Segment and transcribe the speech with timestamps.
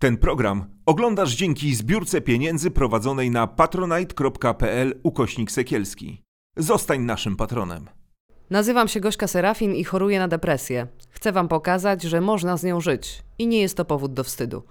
[0.00, 6.22] Ten program oglądasz dzięki zbiórce pieniędzy prowadzonej na patronite.pl ukośnik sekielski.
[6.56, 7.88] Zostań naszym patronem.
[8.50, 10.86] Nazywam się Gośka Serafin i choruję na depresję.
[11.10, 14.62] Chcę Wam pokazać, że można z nią żyć i nie jest to powód do wstydu.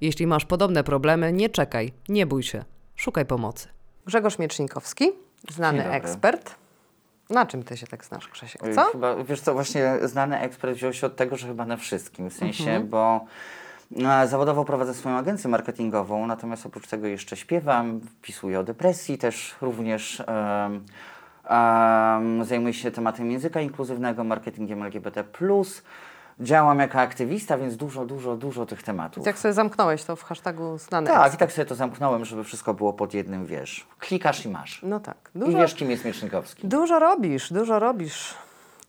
[0.00, 2.64] Jeśli masz podobne problemy, nie czekaj, nie bój się,
[2.96, 3.68] szukaj pomocy.
[4.06, 5.10] Grzegorz Miecznikowski,
[5.50, 5.98] znany Dzień dobry.
[5.98, 6.54] ekspert.
[7.30, 8.84] Na czym Ty się tak znasz, Grzesiek, Oj, co?
[8.84, 12.32] Chyba, wiesz co, właśnie znany ekspert wziął się od tego, że chyba na wszystkim, w
[12.32, 12.88] sensie, Mhm.
[12.88, 13.24] bo
[14.26, 20.22] zawodowo prowadzę swoją agencję marketingową, natomiast oprócz tego jeszcze śpiewam, pisuję o depresji, też również
[20.26, 20.84] em,
[21.44, 25.24] em, zajmuję się tematem języka inkluzywnego, marketingiem LGBT+,
[26.40, 29.26] działam jako aktywista, więc dużo, dużo, dużo tych tematów.
[29.26, 32.74] Jak sobie zamknąłeś to w hashtagu znany Tak, i tak sobie to zamknąłem, żeby wszystko
[32.74, 34.80] było pod jednym, wiesz, klikasz i masz.
[34.82, 35.16] No tak.
[35.34, 36.68] I Dużo, wiesz, kim jest Miecznikowski.
[36.68, 38.34] dużo robisz, dużo robisz.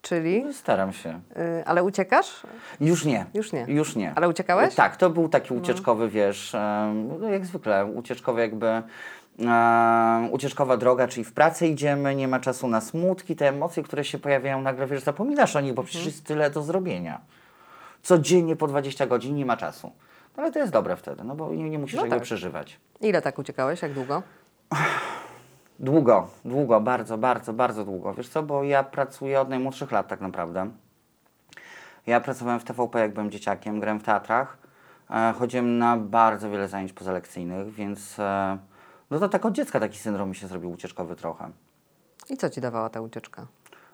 [0.02, 1.22] Czyli, Staram się.
[1.60, 2.44] y, ale uciekasz?
[2.80, 3.26] Już nie.
[3.34, 3.66] Już nie.
[3.68, 4.14] Już nie.
[4.16, 4.76] Ale uciekałeś?
[4.76, 8.82] Tak, to był taki ucieczkowy, wiesz, em, no jak zwykle, ucieczkowy jakby,
[10.32, 14.20] ucieczkowa droga, czyli w pracę idziemy, nie ma czasu na smutki, te emocje, które się
[14.20, 17.22] pojawiają, nagle, wiesz, zapominasz o nich, bo przecież jest tyle do zrobienia.
[18.02, 19.92] Codziennie po 20 godzin nie ma czasu.
[20.38, 22.22] No ale to jest dobre wtedy, no bo nie, nie musisz No tak.
[22.22, 22.80] przeżywać.
[23.02, 23.82] Ile tak uciekałeś?
[23.82, 24.24] Jak długo?
[25.82, 28.14] Długo, długo, bardzo, bardzo, bardzo długo.
[28.14, 30.70] Wiesz co, bo ja pracuję od najmłodszych lat tak naprawdę.
[32.08, 34.58] Ja pracowałem w TVP, jak byłem dzieciakiem, grałem w teatrach.
[35.10, 38.58] E, chodziłem na bardzo wiele zajęć pozalekcyjnych, więc e,
[39.12, 41.50] no to tak od dziecka taki syndrom mi się zrobił ucieczkowy trochę.
[42.30, 43.48] I co Ci dawała ta ucieczka?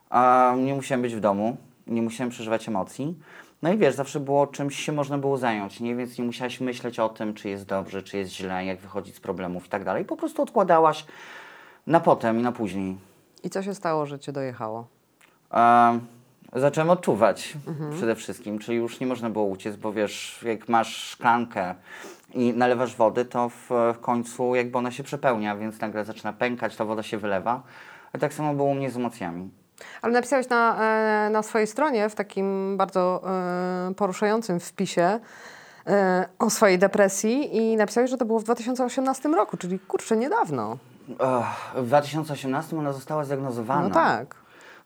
[0.09, 3.19] A nie musiałem być w domu, nie musiałem przeżywać emocji.
[3.61, 5.95] No i wiesz, zawsze było czymś się można było zająć, nie?
[5.95, 9.19] Więc nie musiałaś myśleć o tym, czy jest dobrze, czy jest źle, jak wychodzić z
[9.19, 10.05] problemów i tak dalej.
[10.05, 11.05] Po prostu odkładałaś
[11.87, 12.97] na potem i na później.
[13.43, 14.87] I co się stało, że Cię dojechało?
[15.53, 15.99] E,
[16.55, 17.53] zacząłem odczuwać
[17.91, 21.75] przede wszystkim, czyli już nie można było uciec, bo wiesz, jak masz szklankę
[22.33, 26.75] i nalewasz wody, to w, w końcu jakby ona się przepełnia, więc nagle zaczyna pękać,
[26.75, 27.63] ta woda się wylewa.
[28.13, 29.49] A tak samo było u mnie z emocjami.
[30.01, 30.77] Ale napisałeś na,
[31.25, 33.23] e, na swojej stronie w takim bardzo
[33.89, 35.19] e, poruszającym wpisie
[35.87, 40.77] e, o swojej depresji i napisałeś, że to było w 2018 roku, czyli kurczę, niedawno.
[41.75, 43.87] W 2018 ona została zdiagnozowana.
[43.87, 44.35] No tak.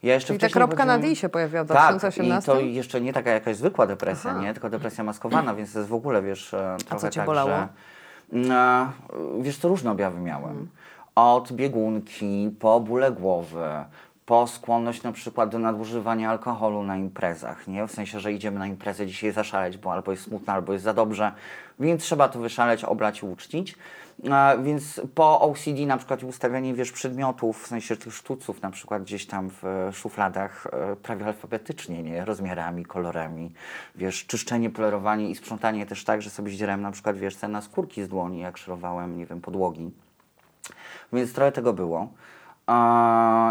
[0.03, 2.51] Ja jeszcze Czyli ta kropka na D się pojawiła w Tak, 2018?
[2.51, 4.41] i to jeszcze nie taka jakaś zwykła depresja, Aha.
[4.41, 4.53] nie?
[4.53, 7.49] Tylko depresja maskowana, więc to jest w ogóle, wiesz, e, trochę cię tak, bolało?
[7.49, 7.67] że...
[8.53, 8.87] E,
[9.41, 10.67] wiesz, to różne objawy miałem.
[11.15, 13.65] Od biegunki, po bóle głowy,
[14.25, 17.87] po skłonność na przykład do nadużywania alkoholu na imprezach, nie?
[17.87, 20.93] W sensie, że idziemy na imprezę dzisiaj zaszaleć, bo albo jest smutno, albo jest za
[20.93, 21.31] dobrze,
[21.79, 23.75] więc trzeba to wyszaleć, oblać i uczcić.
[24.23, 29.03] E, więc po OCD na przykład ustawianie, wiesz, przedmiotów, w sensie tych sztuców na przykład
[29.03, 32.25] gdzieś tam w e, szufladach e, prawie alfabetycznie, nie?
[32.25, 33.51] Rozmiarami, kolorami,
[33.95, 38.03] wiesz, czyszczenie, polerowanie i sprzątanie też tak, że sobie zdzierałem na przykład, wiesz, na skórki
[38.03, 39.91] z dłoni, jak szorowałem, nie wiem, podłogi.
[41.13, 42.07] Więc trochę tego było.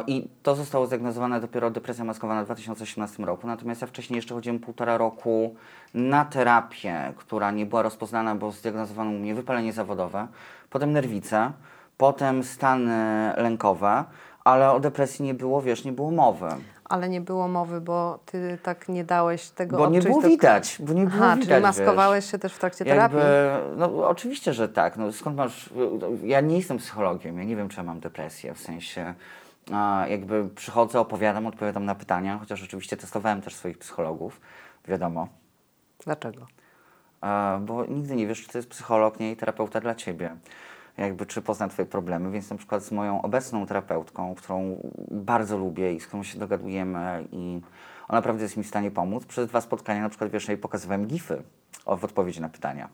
[0.07, 3.47] I to zostało zdiagnozowane dopiero depresja maskowana w 2018 roku.
[3.47, 5.55] Natomiast ja wcześniej jeszcze chodziłem półtora roku
[5.95, 10.27] na terapię, która nie była rozpoznana, bo zdiagnozowano u mnie wypalenie zawodowe,
[10.71, 11.53] potem nerwice,
[11.97, 14.05] potem stany lękowe,
[14.45, 16.49] ale o depresji nie było, wiesz, nie było mowy.
[16.91, 20.77] Ale nie było mowy, bo Ty tak nie dałeś tego Bo nie było do- widać,
[20.81, 21.63] bo nie było Aha, widać, czyli wiesz.
[21.63, 23.19] maskowałeś się też w trakcie terapii?
[23.19, 24.97] Jakby, no oczywiście, że tak.
[24.97, 25.71] No, skąd masz,
[26.23, 29.15] ja nie jestem psychologiem, ja nie wiem, czy ja mam depresję, w sensie
[30.09, 34.41] jakby przychodzę, opowiadam, odpowiadam na pytania, chociaż oczywiście testowałem też swoich psychologów,
[34.89, 35.29] wiadomo.
[36.05, 36.47] Dlaczego?
[37.21, 40.37] A, bo nigdy nie wiesz, czy to jest psycholog, nie i terapeuta dla ciebie.
[41.01, 44.77] Jakby, czy pozna twoje problemy, więc na przykład z moją obecną terapeutką, którą
[45.11, 47.61] bardzo lubię i z którą się dogadujemy i
[48.09, 51.07] ona naprawdę jest mi w stanie pomóc, przez dwa spotkania na przykład, wiesz, jej pokazywałem
[51.07, 51.43] gify
[51.99, 52.89] w odpowiedzi na pytania.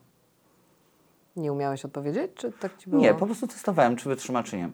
[1.37, 3.03] Nie umiałeś odpowiedzieć, czy tak Ci było?
[3.03, 4.71] Nie, po prostu testowałem, czy wytrzyma, czy nie.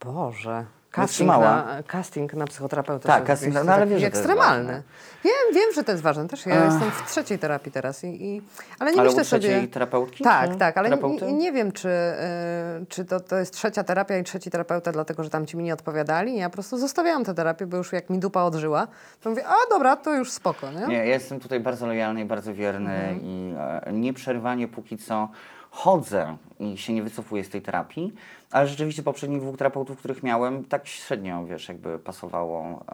[0.00, 0.66] Boże.
[0.92, 3.06] Casting na, casting na psychoterapeutę.
[3.08, 4.82] Tak, casting jest no ale wiesz, że ekstremalny.
[5.24, 6.28] Wiem, wiem, że to jest ważne.
[6.28, 8.04] Też ja jestem w trzeciej terapii teraz.
[8.04, 8.42] I, i,
[8.78, 9.68] ale nie Ale myślę sobie...
[9.68, 14.18] terapeutki, Tak, tak, ale nie, nie wiem, czy, y, czy to, to jest trzecia terapia
[14.18, 16.36] i trzeci terapeuta, dlatego że tam ci mi nie odpowiadali.
[16.36, 18.86] Ja po prostu zostawiałam tę terapię, bo już jak mi dupa odżyła,
[19.20, 20.86] to mówię, a dobra, to już spoko, nie?
[20.86, 23.20] Nie, ja jestem tutaj bardzo lojalny i bardzo wierny Mhm.
[23.22, 23.54] i
[23.86, 25.28] e, nieprzerwanie póki co
[25.72, 28.14] chodzę i się nie wycofuję z tej terapii,
[28.50, 32.84] ale rzeczywiście poprzednich dwóch terapeutów, których miałem, tak średnio, wiesz, jakby pasowało.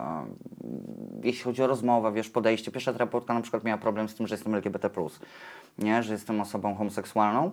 [1.23, 2.71] Jeśli chodzi o rozmowę, wiesz, podejście.
[2.71, 4.91] Pierwsza terapeutka na przykład miała problem z tym, że jestem LGBT+,
[5.79, 7.51] nie, że jestem osobą homoseksualną.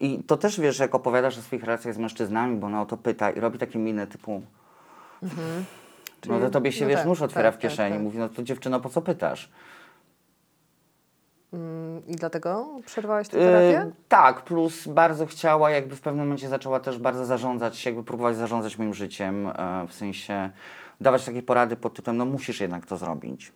[0.00, 2.96] I to też, wiesz, jak opowiadasz o swoich relacjach z mężczyznami, bo ona o to
[2.96, 4.42] pyta i robi takie miny typu,
[6.28, 7.90] no to tobie się, no wiesz, tak, nóż otwiera tak, w kieszeni.
[7.90, 8.02] tak, tak.
[8.02, 9.50] Mówi, no to dziewczyno, po co pytasz?
[11.52, 13.92] Mm, I dlatego przerwałeś tę Yy, terapię?
[14.08, 18.78] tak, plus bardzo chciała, jakby w pewnym momencie zaczęła też bardzo zarządzać, jakby próbować zarządzać
[18.78, 20.50] moim życiem, e, w sensie
[21.00, 23.52] dawać takie porady pod tytułem, no musisz jednak to zrobić.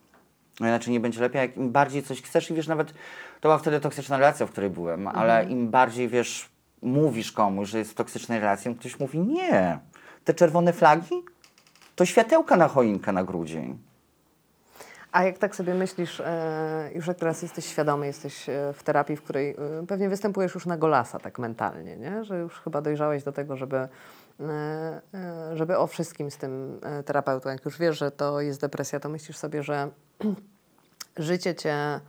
[0.60, 2.88] No Inaczej nie będzie lepiej, jak im bardziej coś chcesz i wiesz, nawet
[3.40, 6.48] to była wtedy toksyczna relacja, w której byłem, ale im bardziej wiesz,
[6.82, 9.78] mówisz komuś, że jest w toksycznej relacji, ktoś mówi, nie,
[10.24, 11.22] te czerwone flagi
[11.96, 13.78] to światełka na choinkę na grudzień.
[15.12, 19.16] A jak tak sobie myślisz, e, już jak teraz jesteś świadomy, jesteś e, w terapii,
[19.16, 22.24] w której e, pewnie występujesz już na golasa tak mentalnie, nie?
[22.24, 23.88] że już chyba dojrzałeś do tego, żeby,
[25.54, 29.36] żeby o wszystkim z tym terapeutą, jak już wiesz, że to jest depresja, to myślisz
[29.36, 29.88] sobie, że
[31.16, 32.00] życie cię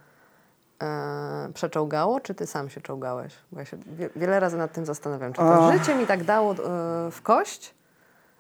[1.54, 3.36] przeczołgało, czy ty sam się czołgałeś?
[3.52, 5.34] Bo ja się wie, wiele razy nad tym zastanawiam.
[5.34, 6.56] Czy to życie mi tak dało
[7.12, 7.74] w kość,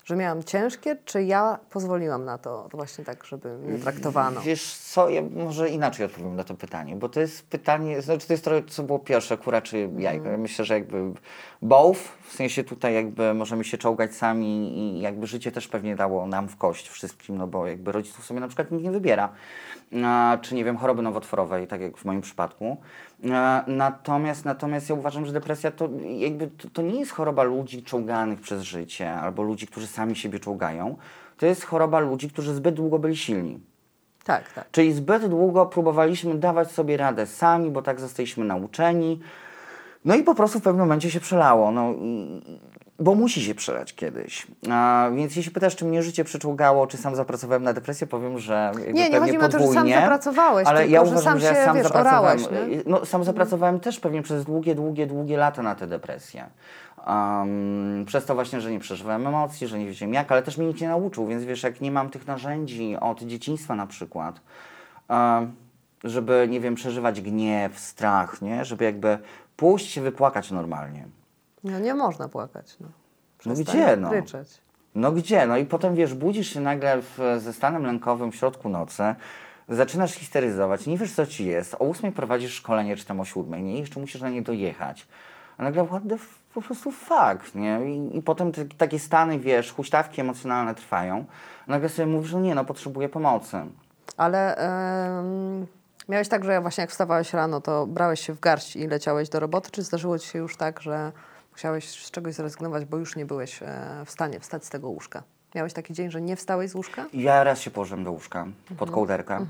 [0.03, 4.41] że miałam ciężkie, czy ja pozwoliłam na to właśnie tak, żeby mnie traktowano?
[4.41, 8.33] Wiesz co, ja może inaczej odpowiem na to pytanie, bo to jest pytanie, znaczy to
[8.33, 10.27] jest trochę, co było pierwsze, kura czy jajko.
[10.29, 11.11] Ja myślę, że jakby
[11.61, 16.27] both, w sensie tutaj jakby możemy się czołgać sami i jakby życie też pewnie dało
[16.27, 19.29] nam w kość wszystkim, no bo jakby rodziców sobie na przykład nikt nie wybiera,
[20.03, 22.77] a, czy nie wiem, choroby nowotworowej, tak jak w moim przypadku.
[23.33, 27.83] A, natomiast, natomiast ja uważam, że depresja to jakby to, to nie jest choroba ludzi
[27.83, 30.97] czołganych przez życie, albo ludzi, którzy sami siebie czołgają.
[31.37, 33.59] To jest choroba ludzi, którzy zbyt długo byli silni.
[34.23, 34.71] Tak, tak.
[34.71, 39.19] Czyli zbyt długo próbowaliśmy dawać sobie radę sami, bo tak zostaliśmy nauczeni.
[40.05, 41.71] No i po prostu w pewnym momencie się przelało.
[41.71, 42.41] No, i,
[43.01, 44.47] bo musi się przelać kiedyś.
[44.71, 48.71] A, więc jeśli pytasz, czy mnie życie przeczołgało, czy sam zapracowałem na depresję, powiem, że
[48.75, 51.23] Nie, nie pewnie chodzi mi o to, że sam zapracowałeś, ale tylko ja że uważam,
[51.23, 52.39] sam że ja się, sam wiesz, zapracowałem.
[52.39, 52.81] orałeś, nie?
[52.85, 56.45] No, sam zapracowałem też pewnie przez długie, długie, długie lata na tę depresję.
[57.07, 60.67] Um, przez to właśnie, że nie przeżywałem emocji, że nie wiedziałem jak, ale też mnie
[60.67, 64.41] nikt nie nauczył, więc wiesz, jak nie mam tych narzędzi od dzieciństwa na przykład,
[65.09, 65.55] um,
[66.03, 68.65] żeby, nie wiem, przeżywać gniew, strach, nie?
[68.65, 69.17] Żeby jakby
[69.55, 71.20] pójść się wypłakać normalnie.
[71.63, 72.75] No nie można płakać.
[72.79, 72.87] No,
[73.45, 74.11] No gdzie, no?
[74.11, 74.47] Ryczeć.
[74.95, 75.47] No gdzie?
[75.47, 79.03] No i potem wiesz, budzisz się nagle w, ze stanem lękowym w środku nocy,
[79.69, 83.63] zaczynasz histeryzować, nie wiesz co ci jest, o ósmej prowadzisz szkolenie, czy tam o siódmej,
[83.63, 83.75] nie?
[83.75, 85.07] I jeszcze musisz na nie dojechać.
[85.57, 87.79] A nagle what the f- po prostu fuck, nie?
[87.95, 91.25] I, i potem te, takie stany, wiesz, huśtawki emocjonalne trwają.
[91.67, 93.57] A nagle sobie mówisz, no nie, no potrzebuję pomocy.
[94.17, 95.67] Ale em,
[96.09, 99.39] miałeś tak, że właśnie jak wstawałeś rano, to brałeś się w garść i leciałeś do
[99.39, 101.11] roboty, czy zdarzyło ci się już tak, że
[101.61, 105.23] musiałeś z czegoś zrezygnować, bo już nie byłeś e, w stanie wstać z tego łóżka?
[105.55, 107.05] Miałeś taki dzień, że nie wstałeś z łóżka?
[107.13, 108.47] Ja raz się położyłem do łóżka,
[108.77, 109.45] pod kołderkę.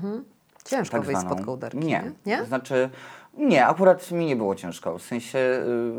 [0.64, 1.34] Ciężko tak wyjść zwaną.
[1.36, 1.86] spod kołderki, Nie.
[1.86, 2.36] nie?
[2.36, 2.44] nie?
[2.44, 2.90] Znaczy,
[3.36, 4.98] nie, akurat mi nie było ciężko.
[4.98, 5.38] W sensie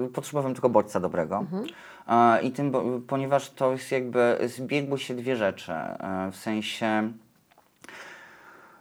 [0.05, 1.37] y, potrzebowałem tylko bodźca dobrego.
[1.37, 1.65] Mhm.
[2.07, 5.71] E, I tym, bo, ponieważ to jest jakby, zbiegły się dwie rzeczy.
[5.71, 7.11] E, w sensie,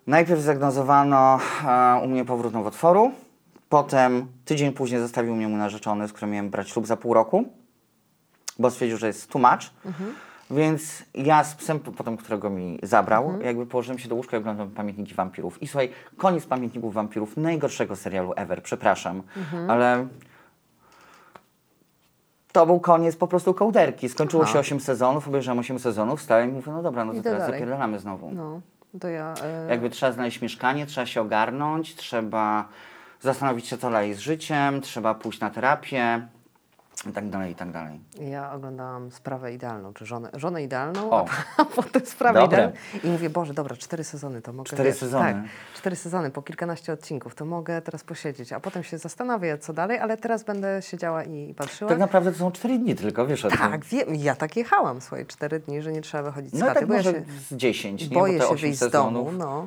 [0.07, 1.39] najpierw zdiagnozowano
[1.69, 3.13] e, u mnie powrót nowotworu,
[3.73, 7.45] potem tydzień później zostawił mnie mój narzeczony, z którym miałem brać ślub za pół roku,
[8.59, 9.71] bo stwierdził, że jest much.
[9.87, 10.15] Mhm.
[10.51, 13.45] Więc ja z psem, potem którego mi zabrał, Mhm.
[13.45, 15.63] jakby położyłem się do łóżka i oglądam Pamiętniki Wampirów.
[15.63, 19.71] I słuchaj, koniec Pamiętników Wampirów, najgorszego serialu ever, przepraszam, Mhm.
[19.71, 20.07] ale
[22.53, 24.09] to był koniec po prostu kołderki.
[24.09, 24.53] Skończyło Aha.
[24.53, 27.43] się 8 sezonów, obejrzałem 8 sezonów, wstałem i mówię, no dobra, no to Idę teraz
[27.43, 27.55] dalej.
[27.61, 28.31] zapierdalamy znowu.
[28.35, 28.61] No,
[29.01, 29.35] to ja...
[29.45, 32.69] E, Jakby trzeba znaleźć mieszkanie, trzeba się ogarnąć, trzeba
[33.23, 36.29] zastanowić się, co dalej z życiem, trzeba pójść na terapię
[37.11, 38.01] i tak dalej, i tak dalej.
[38.21, 41.27] Ja oglądałam Sprawę Idealną, czy Żonę, żonę Idealną, O.
[41.57, 42.59] a potem Sprawę Dobre.
[42.59, 42.77] Idealną.
[43.05, 44.69] I mówię, Boże, dobra, cztery sezony to mogę...
[44.69, 45.33] Cztery wiesz, sezony.
[45.33, 45.43] Tak,
[45.75, 49.99] cztery sezony, po kilkanaście odcinków, to mogę teraz posiedzieć, a potem się zastanawiać, co dalej,
[49.99, 51.89] ale teraz będę siedziała i, patrzyła.
[51.89, 53.59] Tak naprawdę to są 4 dni tylko, wiesz o tym.
[53.59, 56.79] Tak, wiem, ja tak jechałam, słuchaj, cztery dni, że nie trzeba wychodzić z No chaty,
[56.81, 58.17] tak bo ja może się z 10, nie?
[58.17, 59.27] boję Bo się 8 wyjść z sezonów.
[59.27, 59.67] domu, no.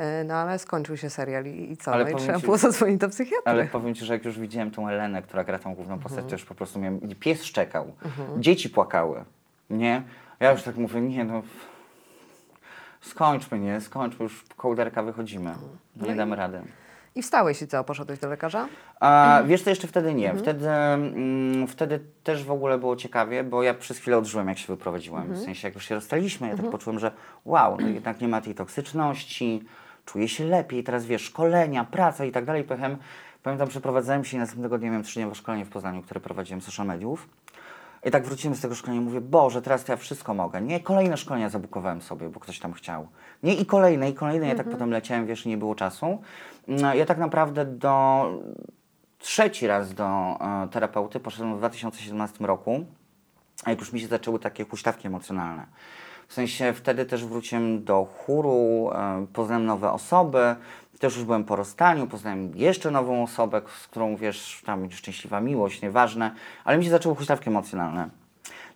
[0.00, 1.92] E, No ale skończył się serial i, i co?
[1.92, 3.42] Ale no i trzeba ci- było zadzwonić do psychiatry.
[3.44, 6.28] Ale powiem Ci, że jak już widziałem tą Elenę, która gra tą główną postać, Mhm.
[6.28, 7.02] to już po prostu miałem...
[7.02, 7.92] i Pies szczekał,
[8.38, 9.24] dzieci płakały,
[9.70, 10.02] nie?
[10.40, 11.42] Ja już tak mówię, nie no...
[13.00, 13.80] Skończmy, nie?
[13.80, 15.54] Skończmy, już kołderka wychodzimy.
[15.96, 16.60] No Nie i- damy rady.
[17.14, 17.84] I wstałeś i co?
[17.84, 18.68] Poszedłeś do lekarza?
[19.00, 20.18] A, wiesz, to jeszcze wtedy Mhm.
[20.36, 20.42] nie.
[20.42, 24.66] Wtedy, mm, wtedy też w ogóle było ciekawie, bo ja przez chwilę odżyłem, jak się
[24.66, 25.20] wyprowadziłem.
[25.22, 25.40] Mhm.
[25.40, 27.12] W sensie, jak już się rozstaliśmy, ja tak poczułem, że
[27.44, 29.64] wow, no jednak nie ma tej toksyczności,
[30.12, 32.64] czuję się lepiej, teraz wiesz, szkolenia, praca i tak dalej.
[33.42, 37.28] Pamiętam, przeprowadzałem się i następnego dnia miałem trzydniowe szkolenie w Poznaniu, które prowadziłem social mediów.
[38.04, 40.60] I tak wróciłem z tego szkolenia i mówię, Boże, teraz to ja wszystko mogę.
[40.60, 43.08] Nie, kolejne szkolenia zabukowałem sobie, bo ktoś tam chciał.
[43.42, 44.46] Nie, i kolejne, i kolejne.
[44.46, 46.22] Ja tak potem leciałem, wiesz, i nie było czasu.
[46.68, 48.26] No, Ja tak naprawdę do...
[49.18, 52.84] Trzeci raz do e, terapeuty poszedłem w 2017 roku,
[53.64, 55.66] a jak już mi się zaczęły takie huśtawki emocjonalne.
[56.30, 58.90] W sensie wtedy też wróciłem do chóru,
[59.32, 60.56] poznałem nowe osoby,
[61.00, 65.40] Też już byłem po rozstaniu, poznałem jeszcze nową osobę, z którą, wiesz, tam będzie szczęśliwa
[65.40, 66.34] miłość, nieważne,
[66.64, 68.08] ale mi się zaczęły huśtawki emocjonalne.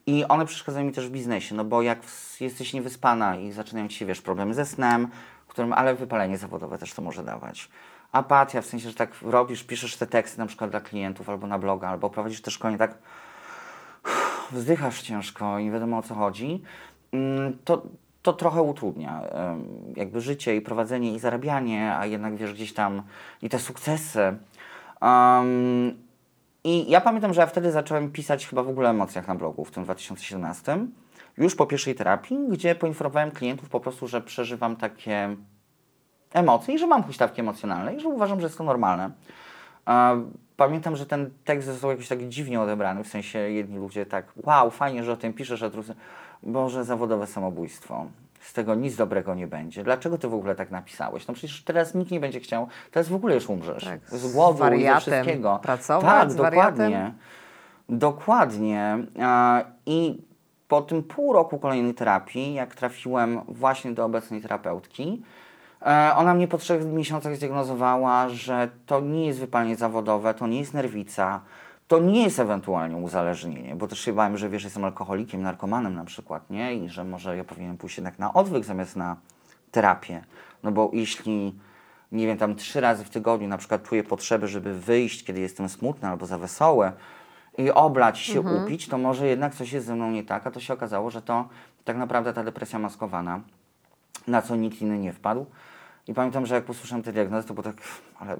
[0.06, 1.98] I one przeszkadzają mi też w biznesie, no bo jak
[2.40, 5.08] jesteś niewyspana i zaczynają ci się, wiesz, problemy ze snem,
[5.48, 7.68] którym, ale wypalenie zawodowe też to może dawać.
[8.12, 11.58] Apatia, w sensie, że tak robisz, piszesz te teksty na przykład dla klientów albo na
[11.58, 12.94] bloga, albo prowadzisz te szkolenie tak
[14.52, 16.62] wzdychasz ciężko i nie wiadomo o co chodzi,
[17.64, 17.82] to,
[18.22, 19.22] to trochę utrudnia
[19.96, 23.02] jakby życie i prowadzenie i zarabianie, a jednak wiesz gdzieś tam
[23.42, 24.20] i te sukcesy.
[25.00, 25.94] Em,
[26.64, 29.64] I ja pamiętam, że ja wtedy zacząłem pisać chyba w ogóle o emocjach na blogu
[29.64, 30.78] w tym 2017,
[31.36, 35.36] już po pierwszej terapii, gdzie poinformowałem klientów po prostu, że przeżywam takie
[36.32, 39.10] emocje i że mam huśtawki emocjonalne i że uważam, że jest to normalne.
[40.56, 44.70] Pamiętam, że ten tekst został jakoś tak dziwnie odebrany, w sensie jedni ludzie tak, wow,
[44.70, 45.94] fajnie, że o tym piszesz, a drudzy,
[46.46, 48.06] Boże, zawodowe samobójstwo.
[48.40, 49.84] Z tego nic dobrego nie będzie.
[49.84, 51.26] Dlaczego ty w ogóle tak napisałeś?
[51.26, 53.84] No przecież teraz nikt nie będzie chciał, teraz w ogóle już umrzesz.
[53.84, 55.58] Tak, z z głodu i ze wariatem wszystkiego.
[55.62, 56.84] pracować, tak, z dokładnie.
[56.84, 57.12] wariatem.
[57.88, 58.98] Dokładnie.
[59.86, 60.22] I
[60.68, 65.22] po tym pół roku kolejnej terapii, jak trafiłem właśnie do obecnej terapeutki,
[65.82, 70.58] e, ona mnie po trzech miesiącach zdiagnozowała, że to nie jest wypalenie zawodowe, to nie
[70.58, 71.40] jest nerwica,
[71.88, 76.04] to nie jest ewentualnie uzależnienie, bo też się bałem, że wiesz, jestem alkoholikiem, narkomanem na
[76.04, 76.74] przykład, nie?
[76.74, 79.16] I że może ja powinienem pójść jednak na odwyk zamiast na
[79.70, 80.24] terapię.
[80.62, 81.54] No bo jeśli,
[82.12, 85.68] nie wiem, tam trzy razy w tygodniu na przykład czuję potrzebę, żeby wyjść, kiedy jestem
[85.68, 86.92] smutny albo za wesoły
[87.58, 90.60] i oblać się, upić, to może jednak coś jest ze mną nie tak, a to
[90.60, 91.48] się okazało, że to
[91.84, 93.40] tak naprawdę ta depresja maskowana,
[94.26, 95.46] na co nikt inny nie wpadł.
[96.08, 97.76] I pamiętam, że jak posłyszałem tę diagnozę, to było tak,
[98.18, 98.36] ale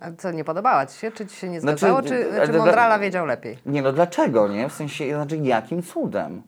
[0.00, 1.10] A co, nie podobała Ci się?
[1.12, 2.02] Czy Ci się nie Znaczy, zgadzało?
[2.02, 3.58] d- czy, czy Mondrala wiedział lepiej?
[3.66, 4.68] Nie no, dlaczego, nie?
[4.68, 6.42] W sensie, znaczy jakim cudem?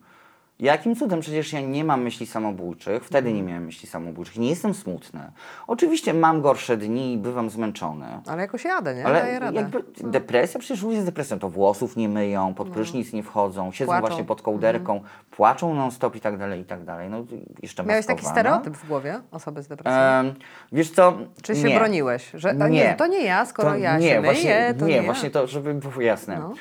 [0.60, 1.20] Jakim cudem?
[1.20, 5.20] Przecież ja nie mam myśli samobójczych, wtedy nie miałem myśli samobójczych, nie jestem smutny.
[5.66, 8.06] Oczywiście mam gorsze dni i bywam zmęczony.
[8.26, 9.04] Ale jakoś jadę, nie?
[9.06, 9.56] Ale Daję radę.
[9.60, 13.92] jakby depresja, przecież ludzie z depresją to włosów nie myją, pod prysznic nie wchodzą, siedzą
[13.92, 14.06] Płaczą.
[14.06, 15.00] właśnie pod kołderką,
[15.30, 17.10] płaczą non stop i tak dalej, i tak dalej.
[17.10, 17.24] No
[17.62, 18.40] jeszcze Miałeś taki maskowana.
[18.50, 20.00] stereotyp w głowie osoby z depresją?
[20.00, 20.34] Em,
[20.72, 21.18] wiesz co?
[21.42, 21.78] Czy się nie.
[21.78, 22.30] broniłeś?
[22.34, 22.68] Że nie.
[22.70, 22.94] Nie.
[22.98, 25.02] to nie ja, skoro To ja nie, się właśnie, myję, to nie, nie, ja.
[25.02, 26.38] właśnie to, żeby było jasne.
[26.38, 26.54] No.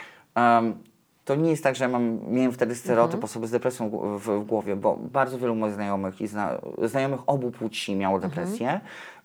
[1.29, 3.23] To nie jest tak, że ja mam, miałem wtedy stereotyp Mhm.
[3.23, 7.51] osoby z depresją w, w, głowie, bo bardzo wielu moich znajomych i zna, znajomych obu
[7.51, 8.31] płci miało Mhm.
[8.31, 8.79] depresję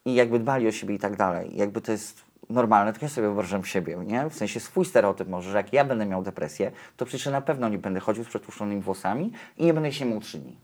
[0.04, 1.56] i jakby dbali o siebie i tak dalej.
[1.56, 4.30] Jakby to jest normalne, tylko ja sobie wyobrażam siebie, nie?
[4.30, 7.68] W sensie swój stereotyp może, że jak ja będę miał depresję, to przecież na pewno
[7.68, 10.56] nie będę chodził z przetłuszczonymi włosami i nie będę się mył trzy dni.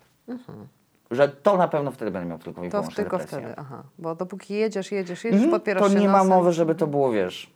[1.11, 2.71] Że to na pewno wtedy będę miał tylko i Mhm.
[2.71, 3.39] To wyłącznie tylko depresję.
[3.39, 3.83] wtedy, aha.
[3.99, 7.51] Bo dopóki jedziesz, jedziesz, jedziesz, Mhm, podpierasz to nie ma mowy, żeby to było, wiesz,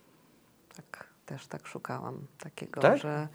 [0.77, 2.99] Tak, też tak szukałam takiego, Tak?
[2.99, 3.29] że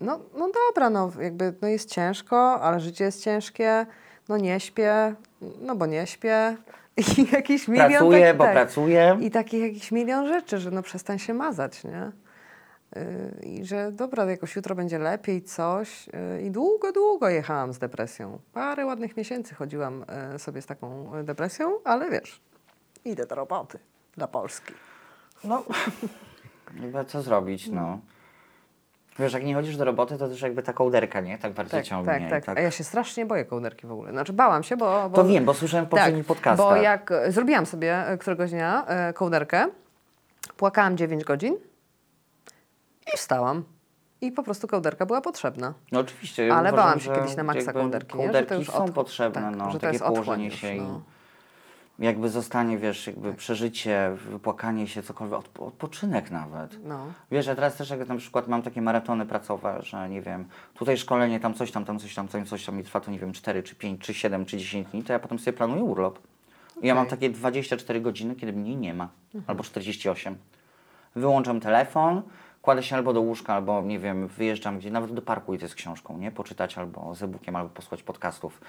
[0.00, 3.86] no, no dobra, no jakby no jest ciężko, ale życie jest ciężkie,
[4.28, 5.14] no nie śpię,
[5.60, 6.56] no bo nie śpię
[7.18, 8.52] i jakiś milion pracuję, bo tak.
[8.52, 9.18] pracuję.
[9.20, 12.12] I takich jakiś milion rzeczy, że no przestań się mazać, nie?
[12.96, 13.02] Yy,
[13.46, 16.06] I że dobra, jakoś jutro będzie lepiej, coś.
[16.06, 18.38] Yy, I długo, długo jechałam z depresją.
[18.52, 22.40] Parę ładnych miesięcy chodziłam yy, sobie z taką yy, depresją, ale wiesz,
[23.04, 23.78] idę do roboty
[24.16, 24.72] dla Polski.
[25.44, 25.64] No,
[27.08, 27.98] co zrobić, no.
[29.18, 31.38] Wiesz, jak nie chodzisz do roboty, to też jakby ta kołderka, nie?
[31.38, 32.26] Tak bardzo Tak, ciągnie.
[32.30, 32.58] tak, i tak.
[32.58, 34.10] A ja się strasznie boję kołderki w ogóle.
[34.10, 35.08] Znaczy bałam się, bo...
[35.08, 36.68] bo To wiem, bo słyszałem w poprzednich podcastach.
[36.68, 39.66] Bo jak e, zrobiłam sobie e, któregoś dnia e, kołderkę,
[40.56, 41.56] płakałam 9 godzin
[43.14, 43.64] i wstałam.
[44.20, 45.74] I po prostu kołderka była potrzebna.
[45.92, 46.42] No oczywiście.
[46.54, 48.22] Ale uważam, bałam się kiedyś na maksa jakby kołderki, nie?
[48.22, 49.70] Że Kołderki to już są potrzebne, tak, no.
[49.70, 51.00] że to takie położenie już, się no.
[51.98, 56.84] Jakby zostanie, wiesz, jakby przeżycie, wypłakanie się, cokolwiek, odp- odpoczynek nawet.
[56.84, 57.06] No.
[57.30, 60.96] Wiesz, ja teraz też jak na przykład mam takie maratony pracowe, że nie wiem, tutaj
[60.96, 63.32] szkolenie, tam coś tam, tam coś tam, tam coś tam i trwa to nie wiem
[63.32, 66.18] 4 czy 5 czy 7 czy 10 dni, to ja potem sobie planuję urlop.
[66.82, 69.44] I ja mam takie 24 godziny, kiedy mnie nie ma, Mhm.
[69.46, 70.36] albo 48.
[71.16, 72.22] Wyłączam telefon,
[72.64, 75.74] kładę się albo do łóżka, albo nie wiem, wyjeżdżam gdzie, nawet do parku idę z
[75.74, 76.32] książką, nie?
[76.32, 78.60] Poczytać albo z e-bookiem, albo posłuchać podcastów,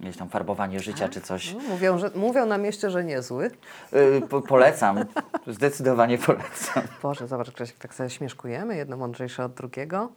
[0.00, 1.54] gdzieś tam farbowanie życia czy coś.
[1.54, 3.50] No, mówią, że, mówią na mieście, że niezły.
[3.92, 5.04] Y, po, polecam,
[5.46, 6.82] zdecydowanie polecam.
[7.02, 10.12] Boże, zobacz, Grzesiek, tak sobie śmieszkujemy, jedno mądrzejsze od drugiego.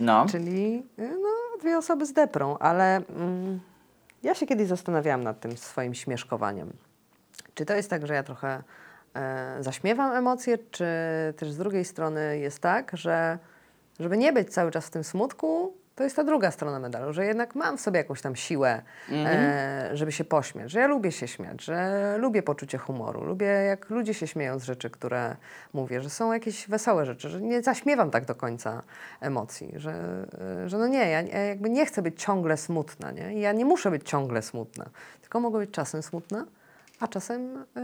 [0.00, 0.26] No.
[0.30, 1.28] Czyli y, no,
[1.60, 3.60] dwie osoby z deprą, ale mm,
[4.22, 6.72] ja się kiedyś zastanawiałam nad tym swoim śmieszkowaniem.
[7.54, 8.62] Czy to jest tak, że ja trochę
[9.60, 10.86] zaśmiewam emocje, czy
[11.36, 13.38] też z drugiej strony jest tak, że
[14.00, 17.26] żeby nie być cały czas w tym smutku, to jest ta druga strona medalu, że
[17.26, 21.28] jednak mam w sobie jakąś tam siłę, e, żeby się pośmiać, że ja lubię się
[21.28, 25.36] śmiać, że lubię poczucie humoru, lubię jak ludzie się śmieją z rzeczy, które
[25.72, 28.82] mówię, że są jakieś wesołe rzeczy, że nie zaśmiewam tak do końca
[29.20, 29.92] emocji, że,
[30.64, 33.40] e, że no nie, ja, ja jakby nie chcę być ciągle smutna, nie?
[33.40, 36.46] Ja nie muszę być ciągle smutna, tylko mogę być czasem smutna,
[37.00, 37.82] A czasem yy,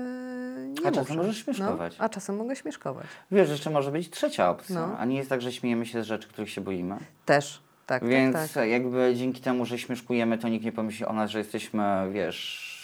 [0.69, 1.15] nie A czasem muszę.
[1.15, 1.99] możesz śmieszkować.
[1.99, 3.07] No, a czasem mogę śmieszkować.
[3.31, 4.99] Wiesz, jeszcze może być trzecia opcja, No.
[4.99, 6.97] a nie jest tak, że śmiejemy się z rzeczy, których się boimy.
[7.25, 8.69] Też, tak, Więc tak, tak.
[8.69, 12.75] jakby dzięki temu, że śmieszkujemy, to nikt nie pomyśli o nas, że jesteśmy, wiesz...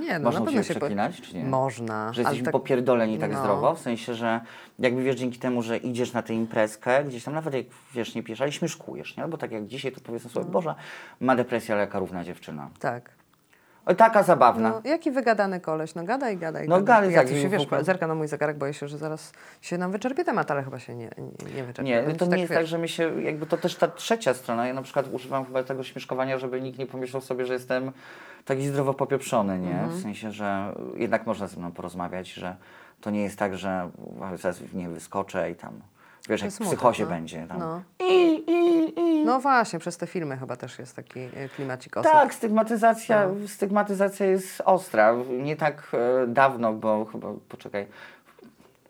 [0.00, 1.44] Nie, no Można na pewno się po- przeklinać, czy nie?
[1.44, 2.12] Można.
[2.12, 3.38] Że jesteśmy tak- popierdoleni tak no.
[3.40, 4.40] zdrowo, w sensie, że
[4.78, 8.22] jakby wiesz, dzięki temu, że idziesz na tę imprezkę, gdzieś tam nawet jak wiesz, nie
[8.22, 9.22] pijesz, ale śmieszkujesz, nie?
[9.22, 10.40] Albo tak jak dzisiaj, to powiedzmy No.
[10.40, 10.74] sobie, Boże,
[11.20, 12.70] ma depresję, ale jaka równa dziewczyna.
[12.78, 13.10] Tak.
[13.86, 14.70] O, taka zabawna.
[14.70, 16.68] No, jaki wygadany koleś, no gadaj, gadaj.
[16.68, 18.98] No gadaj, ja tak, tu się, w wiesz, zerka na mój zegarek, boję się, że
[18.98, 21.90] zaraz się nam wyczerpie temat, ale chyba się nie, nie, nie wyczerpie.
[21.90, 24.34] Nie, Więc to nie jest wiesz, tak, że my się, jakby to też ta trzecia
[24.34, 27.92] strona, ja na przykład używam chyba tego śmieszkowania, żeby nikt nie pomyślał sobie, że jestem
[28.44, 29.80] taki zdrowo popieprzony, nie?
[29.80, 29.90] Mhm.
[29.90, 32.56] W sensie, że jednak można ze mną porozmawiać, że
[33.00, 33.90] to nie jest tak, że
[34.34, 35.72] zaraz nie wyskoczę i tam,
[36.28, 37.10] wiesz, jak w smutek, psychozie no.
[37.10, 37.58] będzie tam.
[37.58, 37.82] No.
[38.00, 38.25] I, i, i.
[39.24, 42.12] No właśnie, przez te filmy chyba też jest taki e, klimacik osób.
[42.12, 43.48] Tak, stygmatyzacja, No.
[43.48, 45.14] stygmatyzacja jest ostra.
[45.42, 47.86] Nie tak e, dawno, bo chyba, poczekaj,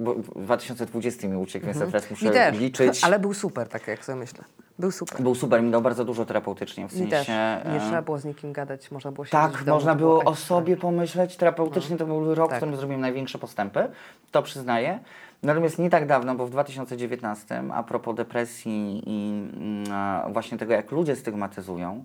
[0.01, 2.53] bo w 2020 mi uciekł, więc teraz muszę Mhm.
[2.53, 3.05] Też, liczyć.
[3.05, 4.45] ale był super, tak jak sobie myślę.
[4.79, 5.23] Był super.
[5.23, 7.11] Był super, mi dał bardzo dużo terapeutycznie, w Mi sensie...
[7.17, 7.29] też.
[7.73, 10.75] Nie e, trzeba było z nikim gadać, można było się Tak, można było o sobie
[10.75, 10.81] tak.
[10.83, 11.37] pomyśleć.
[11.37, 12.57] Terapeutycznie to był rok, Tak.
[12.57, 13.89] w którym zrobiłem największe postępy,
[14.31, 14.99] to przyznaję.
[15.43, 20.91] Natomiast nie tak dawno, bo w 2019, a propos depresji i mm, właśnie tego, jak
[20.91, 22.05] ludzie stygmatyzują,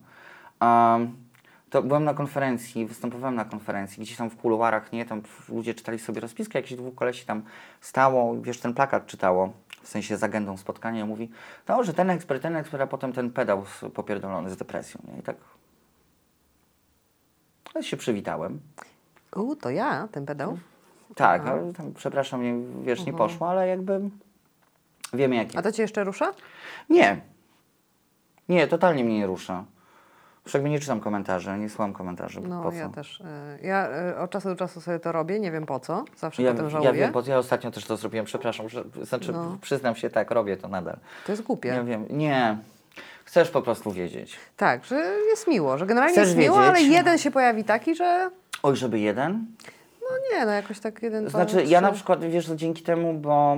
[1.70, 6.00] to byłem na konferencji, występowałem na konferencji, gdzieś tam w kuluarach, nie, tam ludzie czytali
[6.00, 7.44] sobie rozpiskę, jakieś dwóch kolesi tam
[7.82, 11.30] stało, wiesz, ten plakat czytało, w sensie z agendą spotkania, i mówi,
[11.68, 15.24] no, że ten ekspert, ten ekspert, a potem ten pedał popierdolony z depresją, nie, i
[15.24, 15.36] tak...
[17.76, 18.60] Ja się przywitałem.
[19.36, 20.58] U, to ja, ten pedał?
[21.15, 24.01] Tak, ale tam, przepraszam, nie, wiesz, nie poszło, ale jakby
[25.13, 25.58] wiemy jaki.
[25.58, 26.34] A to cię jeszcze rusza?
[26.89, 27.22] Nie.
[28.50, 29.63] Nie, totalnie mnie nie rusza.
[30.53, 32.41] Jakby nie czytam komentarzy, nie słucham komentarzy.
[32.41, 32.77] No, po co?
[32.77, 33.22] ja też.
[33.22, 36.03] e, Ja e, od czasu do czasu sobie to robię, nie wiem po co.
[36.18, 36.93] Zawsze Ja, potem ja żałuję.
[36.93, 39.58] wiem, bo ja ostatnio też to zrobiłem, przepraszam, że, znaczy No.
[39.62, 40.97] przyznam się, tak, robię to nadal.
[41.26, 41.69] To jest głupie.
[41.69, 42.58] Ja wiem, nie.
[43.26, 44.38] Chcesz po prostu wiedzieć.
[44.58, 44.95] Tak, że
[45.30, 46.69] jest miło, że generalnie Chcesz jest miło, wiedzieć?
[46.69, 48.30] ale jeden się pojawi taki, że
[48.63, 49.45] Oj, żeby jeden?
[50.12, 51.82] No nie, no jakoś tak jeden, dwa, Znaczy, ja trzy.
[51.88, 53.58] na przykład, wiesz, że dzięki temu, bo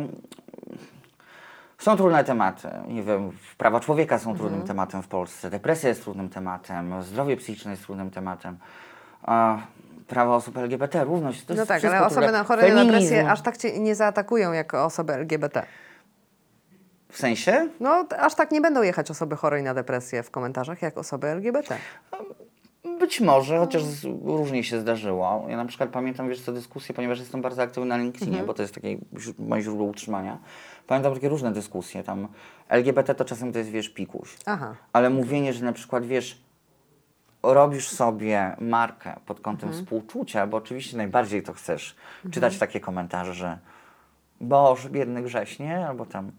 [1.77, 2.67] są trudne tematy.
[2.87, 4.67] Nie wiem, prawa człowieka są trudnym Mhm.
[4.67, 8.57] tematem w Polsce, depresja jest trudnym tematem, zdrowie psychiczne jest trudnym tematem.
[9.23, 9.57] A
[10.07, 13.57] prawa osób LGBT, równość, to No tak, ale osoby na chore na depresję aż tak
[13.57, 15.63] cię nie zaatakują jak osoby LGBT.
[17.09, 17.69] W sensie?
[17.79, 21.77] No, aż tak nie będą jechać osoby chorej na depresję w komentarzach jak osoby LGBT.
[22.99, 25.45] Być może, chociaż z, różnie się zdarzyło.
[25.49, 28.47] Ja na przykład pamiętam, wiesz co, dyskusje, ponieważ jestem bardzo aktywny na LinkedInie, Mhm.
[28.47, 28.97] bo to jest takie
[29.39, 30.37] moje źródło utrzymania.
[30.87, 32.27] Pamiętam takie różne dyskusje, tam
[32.69, 34.37] LGBT to czasem to jest, wiesz, pikuś.
[34.45, 34.75] Aha.
[34.93, 36.41] Ale mówienie, że na przykład, wiesz,
[37.43, 39.85] robisz sobie markę pod kątem Mhm.
[39.85, 41.95] współczucia, bo oczywiście najbardziej to chcesz
[42.31, 43.57] czytać takie komentarze, że
[44.41, 45.87] Boże, biedny grześ, nie?
[45.87, 46.31] Albo tam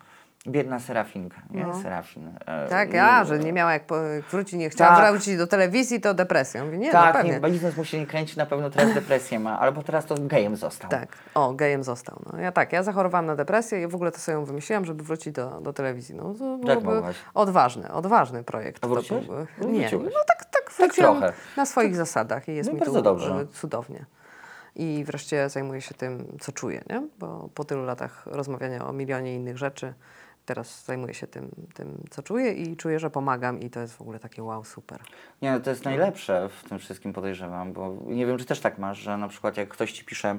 [0.46, 1.66] biedna Serafinka, nie?
[1.66, 1.82] No.
[1.82, 2.30] Serafin.
[2.46, 5.10] E, Tak, i- ja, że nie miała jak po- jak wrócić, nie chciała Tak.
[5.12, 6.64] wrócić do telewizji, to depresja.
[6.64, 7.30] Mówię, nie, no tak, pewnie.
[7.32, 10.56] nie, biznes mu się nie kręci, na pewno teraz depresję ma, albo teraz to gejem
[10.56, 10.90] został.
[10.90, 12.22] Tak, o, gejem został.
[12.32, 12.40] No.
[12.40, 15.32] Ja tak, ja zachorowałam na depresję i w ogóle to sobie ją wymyśliłam, żeby wrócić
[15.34, 16.14] do, do telewizji.
[16.14, 17.16] No, to byłoby mogłaś?
[17.34, 18.84] odważny, odważny projekt.
[18.84, 19.26] A wróciłeś?
[19.26, 19.46] byłby.
[19.58, 20.14] No, Nie, wróciłeś.
[20.14, 21.32] no tak, tak wróciłam trochę.
[21.56, 23.34] na swoich zasadach i jest No mi bardzo tu dobrze.
[23.34, 24.04] e, cudownie.
[24.76, 27.02] I wreszcie zajmuję się tym, co czuję, nie?
[27.18, 29.94] Bo po tylu latach rozmawiania o milionie innych rzeczy,
[30.44, 34.00] teraz zajmuję się tym, tym, co czuję i czuję, że pomagam i to jest w
[34.00, 35.00] ogóle takie wow, super.
[35.42, 38.78] Nie, no to jest najlepsze w tym wszystkim podejrzewam, bo nie wiem, czy też tak
[38.78, 40.38] masz, że na przykład jak ktoś ci pisze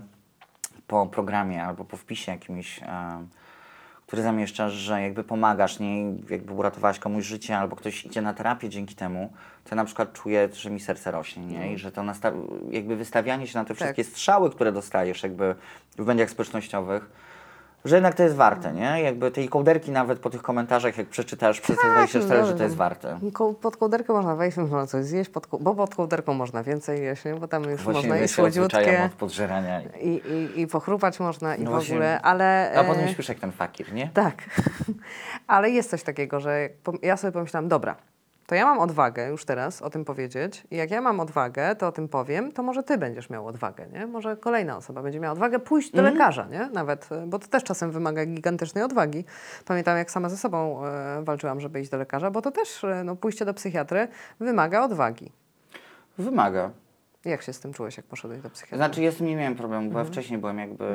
[0.87, 3.27] po programie albo po wpisie jakimś, e,
[4.07, 8.69] który zamieszczasz, że jakby pomagasz, nie, jakby uratowałaś komuś życie, albo ktoś idzie na terapię
[8.69, 11.73] dzięki temu, to ja na przykład czuję, że mi serce rośnie, nie?
[11.73, 12.03] I że to
[12.69, 15.55] jakby wystawianie się na te wszystkie strzały, które dostajesz jakby
[15.97, 17.09] w mediach społecznościowych,
[17.85, 19.01] że jednak to jest warte, nie?
[19.01, 22.75] Jakby tej kołderki nawet po tych komentarzach, jak przeczytasz przez te 24, że to jest
[22.75, 23.19] warte.
[23.61, 27.25] Pod kołderkę można wejść, można coś zjeść, pod, ko- bo pod kołderką można więcej jeść,
[27.25, 27.35] nie?
[27.35, 29.81] bo tam już Właśnie można i słodziutkie od podżerania.
[29.81, 30.21] i-
[30.55, 31.93] i, i, pochrupać można i No w właśnie.
[31.95, 32.71] ogóle, ale...
[32.75, 34.09] A potem e, śpisz jak ten fakir, nie?
[34.13, 34.35] Tak,
[35.47, 36.69] ale jest coś takiego, że
[37.01, 37.95] ja sobie pomyślałam, dobra,
[38.45, 41.87] to ja mam odwagę już teraz o tym powiedzieć i jak ja mam odwagę, to
[41.87, 44.07] o tym powiem, to może ty będziesz miał odwagę, nie?
[44.07, 46.69] Może kolejna osoba będzie miała odwagę pójść do lekarza, nie?
[46.73, 49.25] Nawet, e, bo to też czasem wymaga gigantycznej odwagi.
[49.65, 53.03] Pamiętam, jak sama ze sobą e, walczyłam, żeby iść do lekarza, bo to też, e,
[53.03, 54.07] no, pójście do psychiatry
[54.39, 55.31] wymaga odwagi.
[56.17, 56.71] Wymaga.
[57.25, 58.77] Jak się z tym czułeś, jak poszedłeś do psychiatry?
[58.77, 60.85] Znaczy, ja z tym nie miałem problemu, bo ja wcześniej byłem jakby...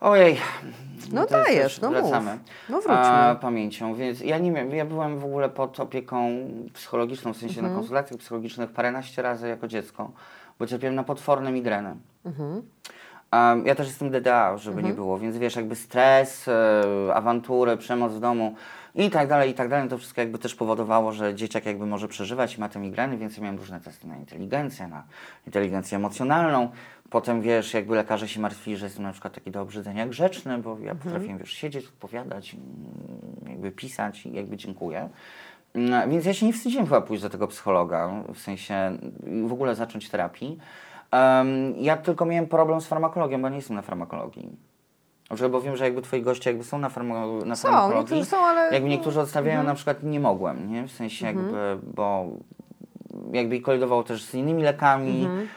[0.00, 0.30] Ojej.
[0.32, 0.74] Mhm.
[1.12, 2.00] No to dajesz, no mów.
[2.00, 2.38] wracamy.
[2.68, 2.94] No wróćmy.
[2.98, 6.28] A, pamięcią, więc ja nie miałem, ja byłem w ogóle pod opieką
[6.74, 7.72] psychologiczną, w sensie Mhm.
[7.72, 10.10] na konsultacjach psychologicznych paręnaście razy jako dziecko,
[10.58, 11.96] bo cierpiałem na potworne migreny.
[13.32, 18.12] Um, ja też jestem DDA, żeby nie było, więc wiesz, jakby stres, e, awantury, przemoc
[18.12, 18.54] w domu
[18.94, 22.08] i tak dalej, i tak dalej, to wszystko jakby też powodowało, że dzieciak jakby może
[22.08, 25.02] przeżywać i ma te migreny, więc ja miałem różne testy na inteligencję, na
[25.46, 26.70] inteligencję emocjonalną.
[27.10, 30.76] Potem wiesz, jakby lekarze się martwili, że jestem na przykład taki do obrzydzenia grzeczny, bo
[30.78, 35.08] ja potrafię, wiesz, siedzieć, odpowiadać, mm, jakby pisać i jakby dziękuję.
[35.74, 38.98] Mm, Więc ja się nie wstydziłem chyba pójść do tego psychologa, w sensie
[39.46, 40.58] w ogóle zacząć terapii.
[41.10, 44.56] Em, ja tylko miałem problem z farmakologią, bo nie jestem na farmakologii.
[45.30, 47.98] Że, bo wiem, że jakby twoi goście jakby są na, farma- na Są, farmakologii.
[48.00, 48.74] niektórzy są, ale- Mhm.
[48.74, 50.86] Jakby niektórzy odstawiają, na przykład nie mogłem, nie?
[50.88, 52.26] W sensie jakby, bo
[53.32, 55.20] jakby i kolidowało też z innymi lekami.
[55.24, 55.48] Mhm.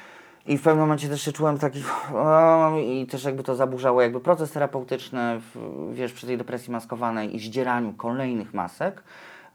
[0.47, 4.19] I w pewnym momencie też się czułem taki o, i też jakby to zaburzało jakby
[4.19, 5.55] proces terapeutyczny, w,
[5.93, 9.03] wiesz, przy tej depresji maskowanej i zdzieraniu kolejnych masek.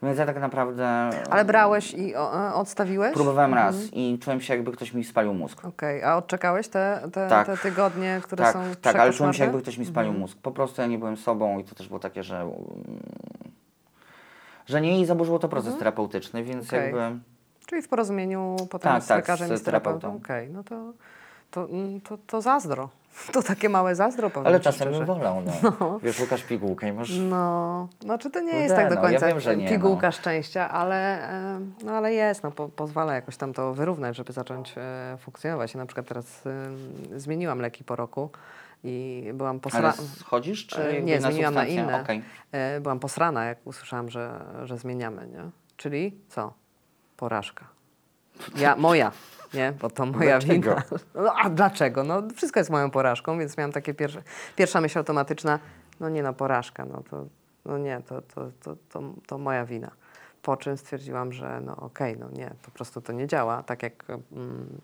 [0.02, 3.14] Więc ja tak naprawdę Ale brałeś i o, e, odstawiłeś?
[3.14, 3.66] próbowałem Mhm.
[3.74, 5.64] raz i czułem się jakby ktoś mi spalił mózg.
[5.64, 7.46] Okej, a odczekałeś te, te, Tak.
[7.46, 10.38] te tygodnie, które tak, są tak, ale czułem się jakby ktoś mi spalił mózg.
[10.42, 12.54] Po prostu ja nie byłem sobą i to też było takie, że mm,
[14.66, 16.82] że nie i zaburzyło to proces terapeutyczny, więc Mhm.
[16.82, 17.00] Okej.
[17.02, 17.20] jakby
[17.66, 20.16] Czyli w porozumieniu potem Tak, z tak, lekarzem z i terapeutą.
[20.16, 20.92] Okej, no to,
[21.50, 21.68] to,
[22.08, 22.88] to, to zazdro.
[23.32, 24.98] To takie małe zazdro, powiem ale czasem szczerze.
[24.98, 25.42] bym wolał,
[25.80, 25.98] no.
[26.02, 29.08] Wiesz, Łukasz pigułkę i masz No, znaczy to nie Kurde, jest tak do no, ja
[29.08, 30.12] końca wiem, że nie, pigułka no.
[30.12, 31.28] szczęścia, ale,
[31.84, 35.74] no, ale jest, no, po, pozwala jakoś tam to wyrównać, żeby zacząć e, funkcjonować.
[35.74, 38.30] Ja na przykład teraz e, zmieniłam leki po roku
[38.84, 39.92] i byłam Ale posrana.
[39.92, 42.00] schodzisz, czy E, Nie, na zmieniłam na inne.
[42.02, 42.22] Okej.
[42.52, 45.50] E, Byłam posrana, jak usłyszałam, że, że zmieniamy, nie?
[45.76, 46.52] Czyli co?
[47.16, 47.64] Porażka.
[48.56, 49.12] Ja, moja,
[49.54, 49.72] nie?
[49.80, 50.70] Bo to moja Dlaczego?
[50.70, 50.82] wina.
[51.14, 52.04] No, a dlaczego?
[52.04, 54.22] No, wszystko jest moją porażką, więc miałam takie pierwsze,
[54.56, 55.58] pierwsza myśl automatyczna,
[56.00, 57.26] no nie no, porażka, no to,
[57.64, 59.90] no nie, to, to, to, to, to moja wina.
[60.42, 64.04] Po czym stwierdziłam, że no okej, no nie, po prostu to nie działa, tak jak
[64.32, 64.80] mm,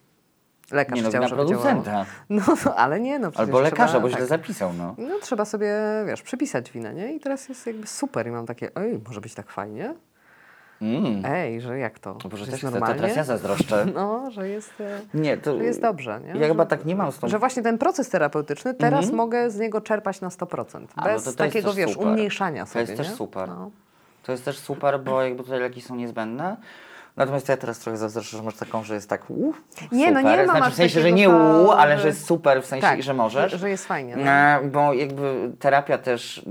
[0.71, 1.62] lekarz Nie no, chciał, żeby działało.
[1.62, 2.07] producenta.
[2.31, 4.29] No, no, ale nie, no Albo lekarza, trzeba, bo źle tak.
[4.29, 4.95] zapisał, no.
[4.99, 5.75] No trzeba sobie,
[6.07, 7.14] wiesz, przypisać winę, nie?
[7.14, 9.95] I teraz jest jakby super i mam takie, ej, może być tak fajnie?
[10.83, 11.23] Mm.
[11.27, 12.16] Ej, że jak to?
[12.25, 13.87] No Boże, że też jest chcę, to teraz ja zazdroszczę.
[13.95, 15.59] No, że jest, e, Nie, to...
[15.59, 16.29] że jest dobrze, nie?
[16.29, 17.29] Ja że, chyba tak nie mam z tą...
[17.29, 20.61] że właśnie ten proces terapeutyczny, teraz mogę z niego czerpać na 100%.
[20.61, 20.87] Mhm.
[20.97, 22.07] A, no bez to to jest takiego, też wiesz, super.
[22.09, 23.14] umniejszania To sobie, jest też nie?
[23.16, 23.49] super.
[23.49, 23.71] No.
[24.23, 26.57] To jest też super, bo jakby tutaj leki są niezbędne.
[27.16, 29.55] Natomiast ja teraz trochę zazdroszczę, że masz taką, że jest tak uuu,
[29.92, 30.38] Nie, no super.
[30.38, 32.66] nie ma Znaczy w sensie, że nie to, uuu, ale że- że jest super, w
[32.66, 33.53] sensie, Tak, że możesz.
[33.53, 34.23] że jest fajnie, no.
[34.23, 36.45] E, Bo jakby terapia też,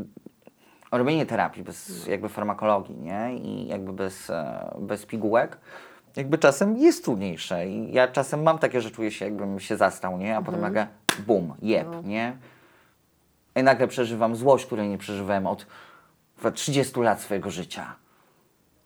[0.91, 3.35] robienie terapii bez jakby farmakologii, nie?
[3.35, 5.57] I jakby bez, e, bez pigułek,
[6.15, 7.67] jakby czasem jest trudniejsze.
[7.67, 10.37] I ja czasem mam takie, że czuję się jakbym się zastał, nie?
[10.37, 10.73] A potem Mhm.
[10.73, 10.87] nagle
[11.27, 12.01] bum, jeb, No.
[12.01, 12.37] nie?
[13.55, 15.65] I nagle przeżywam złość, której nie przeżywałem od
[16.37, 17.95] chyba 30 lat swojego życia.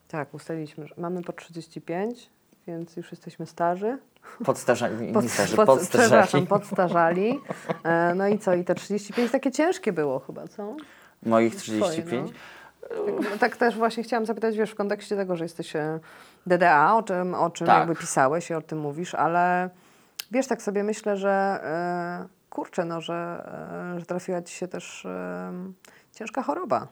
[0.08, 2.30] Tak, ustaliliśmy, że mamy po 35,
[2.68, 3.98] więc już jesteśmy starzy.
[4.46, 6.10] Podstarzali, Pod, nie starzy, pod, podstarzali.
[6.10, 7.40] przepraszam, podstarzali.
[7.84, 10.76] E, no i co, i te 35 takie ciężkie było chyba, co?
[11.24, 12.32] Moich Twoje, 35.
[12.32, 16.00] Tak, tak też właśnie chciałam zapytać, wiesz, w kontekście tego, że jesteś e,
[16.48, 17.78] DDA, o czym, o czym Tak.
[17.80, 19.70] jakby pisałeś i o tym mówisz, ale
[20.32, 23.50] wiesz, tak sobie myślę, że e, kurczę, no, że,
[23.96, 25.52] e, że trafiła ci się też e,
[26.12, 26.88] ciężka choroba.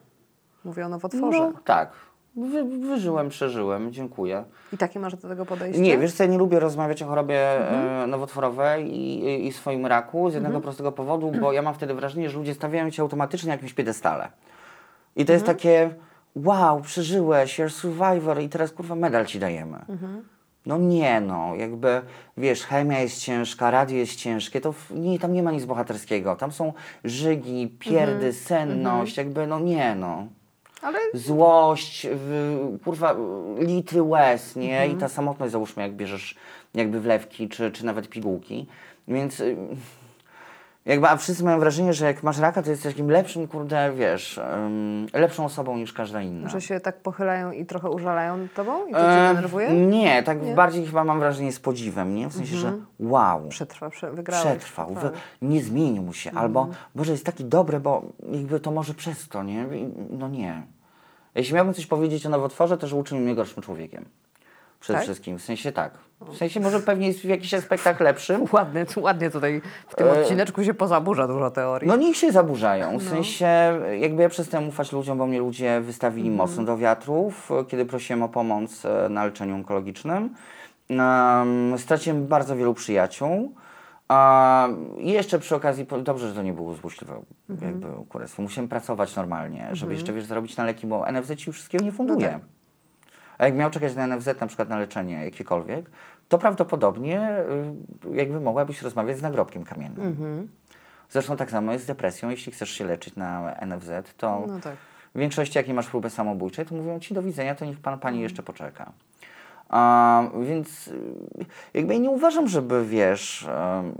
[0.64, 1.40] Mówię o nowotworze.
[1.40, 1.92] No, tak.
[2.36, 4.44] Wy, wyżyłem, przeżyłem, dziękuję.
[4.74, 5.82] I takie masz do tego podejście?
[5.82, 8.04] Nie, wiesz co, ja nie lubię rozmawiać o chorobie Mhm.
[8.04, 12.30] e, nowotworowej i, i, swoim raku z jednego prostego powodu, bo ja mam wtedy wrażenie,
[12.30, 14.28] że ludzie stawiają cię automatycznie na jakimś piedestale.
[15.16, 15.58] I to jest Mhm.
[15.58, 15.90] takie,
[16.36, 19.78] wow, przeżyłeś, you're survivor i teraz kurwa medal ci dajemy.
[19.90, 20.24] Mhm.
[20.66, 22.02] No nie no, jakby
[22.38, 26.36] wiesz, chemia jest ciężka, radio jest ciężkie, to w, nie, tam nie ma nic bohaterskiego.
[26.36, 28.34] Tam są żygi, pierdy, Mhm.
[28.34, 30.28] senność, jakby no nie no
[30.84, 33.16] Ale złość, w, kurwa,
[33.60, 34.88] litry łez, nie?
[34.88, 36.36] I ta samotność, załóżmy, jak bierzesz
[36.74, 38.68] jakby wlewki, czy, czy nawet pigułki.
[39.08, 39.58] Więc y,
[40.86, 44.38] jakby, a wszyscy mają wrażenie, że jak masz raka, to jesteś takim lepszym, kurde, wiesz,
[44.68, 46.50] ym, lepszą osobą niż każda inna.
[46.50, 49.70] że się tak pochylają i trochę użalają nad tobą i to cię E, denerwuje?
[49.74, 50.56] Nie, tak Nie?
[50.56, 52.28] bardziej chyba mam wrażenie z podziwem, nie?
[52.30, 53.48] W sensie, że wow.
[53.50, 54.46] Przetrwa, prze, wygrałeś.
[54.48, 55.24] Przetrwał, wy, przetrwałeś.
[55.42, 59.44] nie zmienił mu się, albo Boże, jest taki dobry, bo jakby to może przez to,
[59.44, 59.66] nie?
[60.10, 60.64] No nie.
[61.36, 64.06] Jeśli miałbym coś powiedzieć o nowotworze, to że uczynił mnie gorszym człowiekiem.
[64.84, 65.04] Przede Tak?
[65.04, 65.94] wszystkim, w sensie tak.
[66.22, 68.46] W sensie może pewnie jest w jakichś aspektach lepszym.
[68.52, 71.88] Ładnie, ładnie tutaj w tym odcineczku się pozaburza dużo teorii.
[71.88, 72.98] No niech się zaburzają.
[72.98, 73.48] W sensie,
[74.00, 78.24] jakby ja przestałem ufać ludziom, bo mnie ludzie wystawili mocno do wiatrów, e, kiedy prosiłem
[78.24, 80.30] o pomoc e, na leczeniu onkologicznym.
[80.90, 83.56] Um, straciłem bardzo wielu przyjaciół.
[84.10, 87.22] Um, I jeszcze przy okazji, dobrze, że to nie było złośliwe
[87.62, 88.42] jakby kurestwo.
[88.42, 91.92] Musiałem pracować normalnie, żeby jeszcze wiesz, zarobić na leki, bo NFZ ci już wszystkiego nie
[91.92, 92.28] funduje.
[92.30, 92.42] tak.
[93.38, 95.90] A jak miał czekać na NFZ na przykład na leczenie jakiekolwiek,
[96.30, 97.38] to prawdopodobnie
[98.12, 100.08] y, jakby mogłabyś rozmawiać z nagrobkiem kamiennym.
[100.08, 100.48] Mhm.
[101.10, 102.30] Zresztą tak samo jest z depresją.
[102.30, 104.76] Jeśli chcesz się leczyć na NFZ, to No tak.
[105.16, 108.00] w większości, jak nie masz próby samobójczej, to mówią ci do widzenia, to niech pan
[108.00, 108.92] pani jeszcze poczeka.
[110.44, 110.94] Więc y,
[111.74, 113.48] jakby nie uważam, żeby wiesz.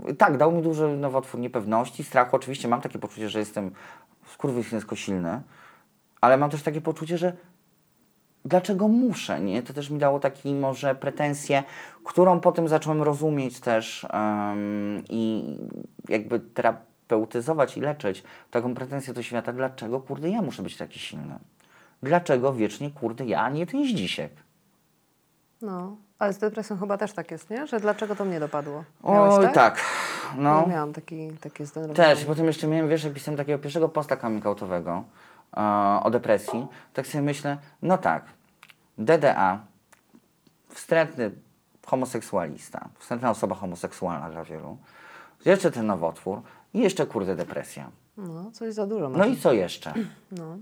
[0.08, 2.36] em, tak, dał mi duży nowotwór niepewności, strachu.
[2.36, 3.70] Oczywiście mam takie poczucie, że jestem
[4.26, 5.40] skurwysyńsko silny,
[6.20, 7.32] ale mam też takie poczucie, że
[8.44, 9.62] dlaczego muszę, nie?
[9.62, 11.62] To też mi dało taki może pretensję,
[12.04, 15.56] którą potem zacząłem rozumieć też em, i
[16.08, 21.38] jakby terapeutyzować i leczyć taką pretensję do świata, dlaczego kurde ja muszę być taki silny?
[22.02, 24.32] Dlaczego wiecznie kurde ja, a nie ten Zdzisiek?
[25.62, 27.66] No, ale z depresją chyba też tak jest, nie?
[27.66, 28.84] Że dlaczego to mnie dopadło?
[29.04, 29.54] Miałeś Oj tak?
[29.54, 29.80] tak,
[30.36, 30.60] no.
[30.60, 32.14] Ja miałam taki, takie zdenerwowanie.
[32.14, 35.04] Też, potem jeszcze miałem, wiesz, jak pisałem takiego pierwszego posta coming outowego
[36.02, 38.24] o depresji, tak sobie myślę, no tak,
[38.98, 39.60] DDA,
[40.68, 41.30] wstrętny
[41.86, 44.76] homoseksualista, wstrętna osoba homoseksualna dla wielu,
[45.44, 46.42] jeszcze ten nowotwór
[46.74, 47.90] i jeszcze kurde depresja.
[48.16, 49.08] No, coś za dużo.
[49.08, 49.94] No i co jeszcze?
[50.32, 50.56] No.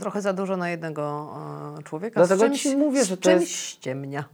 [0.00, 1.34] Trochę za dużo na jednego
[1.78, 2.20] e, człowieka.
[2.20, 4.24] Dlatego czymś, ci mówię, że to czymś jest- ściemnia.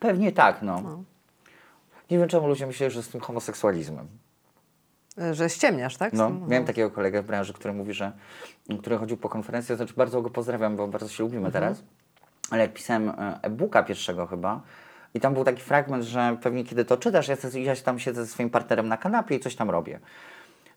[0.00, 1.02] Pewnie tak, no.
[2.10, 4.08] Nie wiem, czemu ludzie myśleli, że z tym homoseksualizmem.
[5.32, 6.12] Że ściemniasz, tak?
[6.12, 6.50] No, Mhm.
[6.50, 8.12] miałem takiego kolegę w branży, który mówi, że
[8.80, 11.82] który chodził po konferencji, znaczy bardzo go pozdrawiam, bo bardzo się lubimy teraz.
[12.50, 14.60] Ale jak pisałem e, e-booka pierwszego chyba
[15.14, 18.30] i tam był taki fragment, że pewnie kiedy to czytasz, ja, ja tam siedzę ze
[18.32, 20.00] swoim partnerem na kanapie i coś tam robię.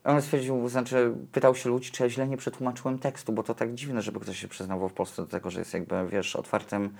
[0.03, 3.73] On stwierdził, znaczy pytał się ludzi, czy ja źle nie przetłumaczyłem tekstu, bo to tak
[3.73, 6.93] dziwne, żeby ktoś się przyznawał w Polsce do tego, że jest jakby, wiesz, otwartym,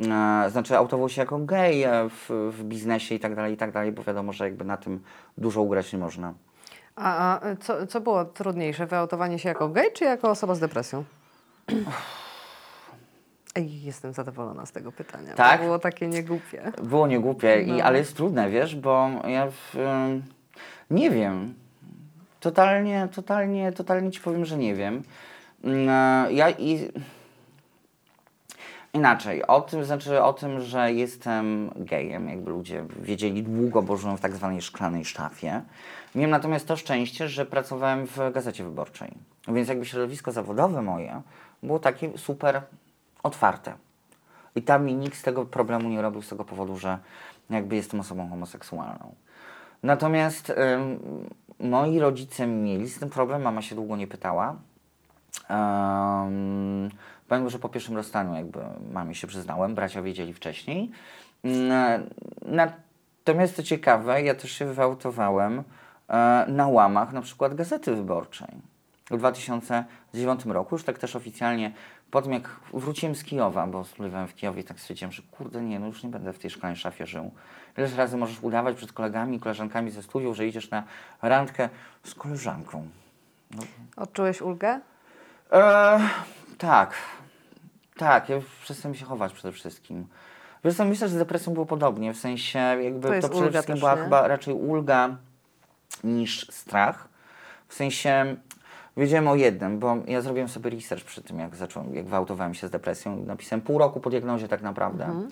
[0.00, 3.72] e, znaczy autował się jako gej e, w, w biznesie i tak dalej, i tak
[3.72, 5.00] dalej, bo wiadomo, że jakby na tym
[5.38, 6.34] dużo ugrać nie można.
[6.96, 8.86] A, a e, co, co było trudniejsze?
[8.86, 11.04] Wyautowanie się jako gej, czy jako osoba z depresją?
[13.54, 15.34] Ej, jestem zadowolona z tego pytania.
[15.34, 15.60] Tak?
[15.60, 16.72] Było takie niegłupie.
[16.82, 17.76] Było niegłupie, No.
[17.76, 19.74] i, ale jest trudne, wiesz, bo ja w,
[20.90, 21.54] nie wiem.
[22.40, 25.02] Totalnie, totalnie, totalnie ci powiem, że nie wiem.
[25.64, 26.90] Ym, e, Ja i
[28.92, 34.16] inaczej, o tym, znaczy o tym, że jestem gejem, jakby ludzie wiedzieli długo, bo żyłem
[34.16, 35.62] w tak zwanej szklanej szafie.
[36.16, 39.12] Miałem natomiast to szczęście, że pracowałem w Gazecie Wyborczej.
[39.48, 41.22] Więc jakby środowisko zawodowe moje
[41.62, 42.62] było takie super
[43.22, 43.74] otwarte.
[44.54, 46.98] I tam mi nikt z tego problemu nie robił z tego powodu, że
[47.50, 49.14] jakby jestem osobą homoseksualną.
[49.82, 51.00] Natomiast ym,
[51.60, 54.56] moi rodzice mieli z tym problem, mama się długo nie pytała.
[55.50, 56.90] Um,
[57.48, 58.60] że po pierwszym rozstaniu jakby
[58.92, 60.90] mamie się przyznałem, bracia wiedzieli wcześniej.
[62.42, 65.64] Natomiast co ciekawe, ja też się wyautowałem e,
[66.48, 68.48] na łamach na przykład Gazety Wyborczej.
[69.10, 71.72] W 2009 roku, już tak też oficjalnie,
[72.10, 75.80] po tym jak wróciłem z Kijowa, bo studiowałem w Kijowie, tak stwierdziłem, że kurde nie,
[75.80, 77.30] no już nie będę w tej szklanej szafie żył.
[77.78, 80.82] Ileż razy możesz udawać przed kolegami i koleżankami ze studiów, że idziesz na
[81.22, 81.68] randkę
[82.04, 82.88] z koleżanką.
[83.96, 84.80] Odczułeś ulgę?
[85.52, 86.00] E,
[86.58, 86.94] tak,
[87.96, 90.06] tak, ja przestałem się chować przede wszystkim.
[90.64, 93.78] Wiesz co, myślę, że z depresją było podobnie, w sensie jakby To to, przede wszystkim
[93.78, 94.02] była nie?
[94.02, 95.16] chyba raczej ulga
[96.04, 97.08] niż strach.
[97.68, 98.36] W sensie
[98.96, 102.68] wiedziałem o jednym, bo ja zrobiłem sobie research przy tym, jak zacząłem, jak wyautowałem się
[102.68, 103.16] z depresją.
[103.26, 105.04] Napisałem pół roku po diagnozie tak naprawdę.
[105.04, 105.28] Mhm.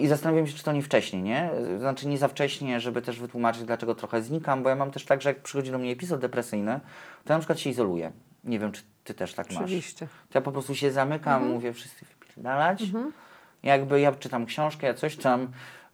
[0.00, 1.50] I zastanawiam się, czy to nie wcześniej, nie?
[1.78, 5.22] Znaczy nie za wcześnie, żeby też wytłumaczyć, dlaczego trochę znikam, bo ja mam też tak,
[5.22, 6.80] że jak przychodzi do mnie epizod depresyjny,
[7.24, 8.12] to ja na przykład się izoluję.
[8.44, 9.62] Nie wiem, czy ty też tak masz.
[9.62, 10.06] Oczywiście.
[10.06, 11.52] To ja po prostu się zamykam, Mhm.
[11.52, 12.82] mówię wszyscy wypierdalać.
[13.62, 15.48] Jakby ja czytam książkę, ja coś tam.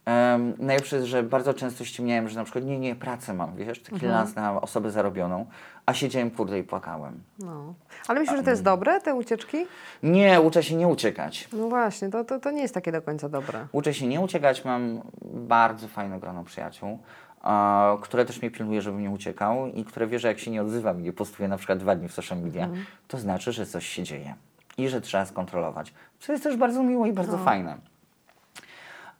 [0.07, 3.79] Um, najlepsze jest, że bardzo często ściemniałem, że na przykład nie, nie, pracę mam, wiesz,
[3.81, 4.11] taki Mhm.
[4.11, 5.45] lans na osobę zarobioną,
[5.85, 7.23] a siedziałem kurde i płakałem.
[7.39, 7.73] No.
[8.07, 9.57] Ale myślisz, że to jest dobre, te ucieczki?
[10.03, 11.49] Nie, uczę się nie uciekać.
[11.53, 13.67] No właśnie, to, to, to nie jest takie do końca dobre.
[13.71, 16.99] Uczę się nie uciekać, mam bardzo fajne grono przyjaciół,
[17.43, 20.61] e, które też mnie pilnuje, żebym nie uciekał i które wie, że jak się nie
[20.61, 22.69] odzywam i nie postuję na przykład dwa dni w social media,
[23.07, 24.35] to znaczy, że coś się dzieje
[24.77, 25.93] i że trzeba skontrolować.
[26.19, 27.90] Co jest też bardzo miłe i bardzo fajne.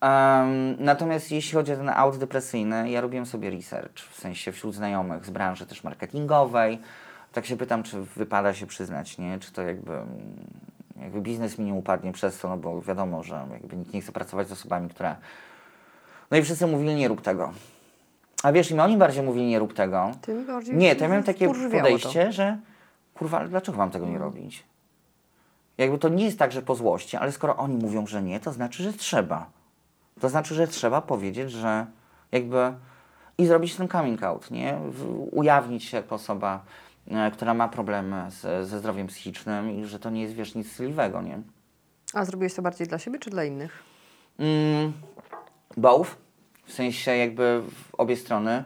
[0.01, 4.75] Em, natomiast jeśli chodzi o ten aut depresyjny, ja robiłem sobie research, w sensie wśród
[4.75, 6.79] znajomych z branży też marketingowej.
[7.33, 9.39] Tak się pytam, czy wypada się przyznać, nie?
[9.39, 10.07] Czy to jakby, mm,
[11.01, 14.11] jakby biznes mi nie upadnie przez to, no bo wiadomo, że jakby nikt nie chce
[14.11, 15.15] pracować z osobami, które...
[16.31, 17.51] No i wszyscy mówili, nie rób tego.
[18.43, 20.11] A wiesz, im oni bardziej mówili, nie rób tego.
[20.21, 22.57] Ty mi bardziej Nie, to ja miałem takie podejście, że
[23.13, 24.63] kurwa, ale dlaczego mam tego nie robić?
[25.77, 28.51] Jakby to nie jest tak, że po złości, ale skoro oni mówią, że nie, to
[28.51, 29.60] znaczy, że trzeba.
[30.21, 31.85] To znaczy, że trzeba powiedzieć, że
[32.31, 32.73] jakby
[33.37, 34.77] i zrobić ten coming out, nie?
[35.31, 36.63] Ujawnić się jako osoba,
[37.07, 40.67] e, która ma problemy z, ze zdrowiem psychicznym i że to nie jest, wiesz, nic
[40.67, 41.41] wstydliwego, nie?
[42.13, 43.83] A zrobiłeś to bardziej dla siebie czy dla innych?
[44.39, 44.93] Mm,
[45.77, 46.17] both,
[46.65, 48.63] w sensie jakby w obie strony.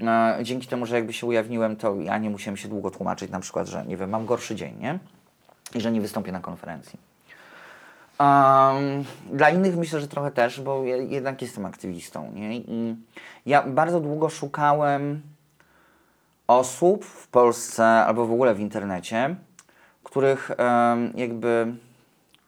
[0.00, 3.40] E, dzięki temu, że jakby się ujawniłem, to ja nie musiałem się długo tłumaczyć, na
[3.40, 4.98] przykład, że nie wiem, mam gorszy dzień, nie?
[5.74, 6.98] I że nie wystąpię na konferencji.
[8.20, 12.56] Um, dla innych myślę, że trochę też, bo ja jednak jestem aktywistą, nie?
[12.56, 12.96] I
[13.46, 15.22] ja bardzo długo szukałem
[16.46, 19.36] osób w Polsce albo w ogóle w internecie,
[20.04, 21.74] których em, jakby,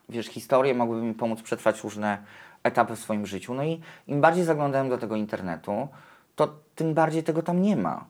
[0.09, 2.19] wiesz, historie mogłyby mi pomóc przetrwać różne
[2.63, 3.55] etapy w swoim życiu.
[3.55, 5.89] No i im bardziej zaglądałem do tego internetu,
[6.37, 8.05] to tym bardziej tego tam nie ma.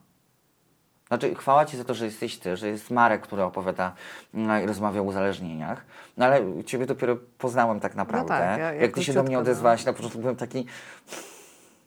[1.08, 3.92] Znaczy, chwała Ci za to, że jesteś Ty, że jest Marek, który opowiada
[4.34, 5.84] mm, i rozmawia o uzależnieniach.
[6.16, 8.28] No ale Ciebie dopiero poznałem tak naprawdę.
[8.28, 9.40] tak, ja- ja Jak Ty się do mnie no.
[9.40, 10.66] odezwałaś, na początku byłem taki,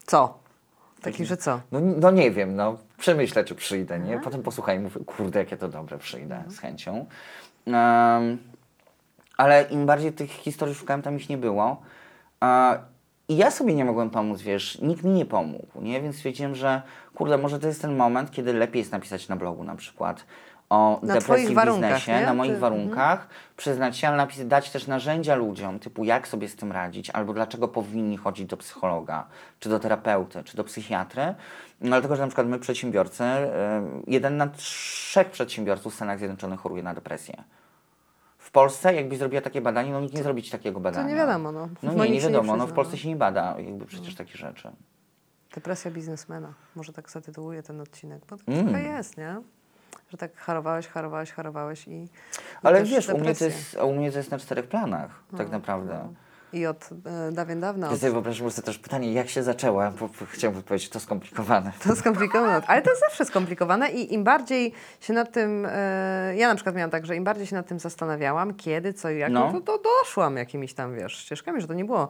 [0.06, 0.40] Co?
[1.02, 1.60] Taki, że co?
[1.72, 4.20] no, no nie wiem, no przemyślę, czy przyjdę, nie?
[4.20, 7.06] Potem posłuchaj mówię, kurde, jakie to dobre, przyjdę z chęcią.
[7.66, 8.38] Um,
[9.38, 11.82] ale im bardziej tych historii szukałem, tam ich nie było.
[13.32, 16.02] I ja sobie nie mogłem pomóc, wiesz, nikt mi nie pomógł, nie?
[16.02, 16.82] Więc stwierdziłem, że
[17.16, 20.26] kurde, może to jest ten moment, kiedy lepiej jest napisać na blogu na przykład
[20.70, 22.26] o Na depresji w biznesie, nie?
[22.26, 26.48] na moich Ty- warunkach, przyznać się, ale napis, dać też narzędzia ludziom, typu jak sobie
[26.50, 29.28] z tym radzić, albo dlaczego powinni chodzić do psychologa,
[29.60, 31.22] czy do terapeuty, czy do psychiatry.
[31.82, 33.48] No, dlatego, że na przykład my przedsiębiorcy, y,
[34.08, 37.44] jeden na trzech przedsiębiorców w Stanach Zjednoczonych choruje na depresję.
[38.52, 41.10] W Polsce, jakbyś zrobiła takie badanie, no nikt nie zrobi ci takiego badania.
[41.10, 41.70] nie wiadomo, no.
[41.84, 42.98] No nie, nie się nie wiadomo, no w Polsce no.
[42.98, 44.72] się nie bada jakby przecież takie rzeczy.
[45.56, 46.54] Depresja biznesmena.
[46.76, 48.64] Może tak zatytułuję ten odcinek, bo to Mm.
[48.68, 49.42] trochę jest, nie?
[50.10, 51.92] Że tak harowałeś, harowałeś, harowałeś i.
[51.92, 52.08] i
[52.64, 56.08] Ale wiesz, u mnie, to jest, u mnie to jest na czterech planach, tak naprawdę.
[56.54, 57.92] I od e, dawien dawna.
[57.92, 61.72] Ja sobie wyobrażam prostu też pytanie, jak się zaczęła, bo chciałbym odpowiedzieć, to skomplikowane.
[61.84, 66.48] To skomplikowane, ale to jest zawsze skomplikowane i im bardziej się nad tym, e, ja
[66.48, 69.32] na przykład miałam tak, że im bardziej się nad tym zastanawiałam, kiedy, co i jak,
[69.32, 69.52] No.
[69.54, 69.62] no.
[69.62, 72.08] to, to doszłam jakimiś tam, wiesz, ścieżkami, że to nie było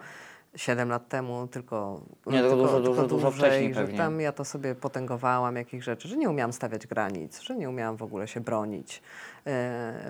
[0.56, 3.98] 7 lat temu, tylko, Nie, tylko dużo, dużo, dużo dłużej, wcześniej że pewnie.
[3.98, 7.98] tam ja to sobie potęgowałam, jakich rzeczy, że nie umiałam stawiać granic, że nie umiałam
[7.98, 9.02] w ogóle się bronić,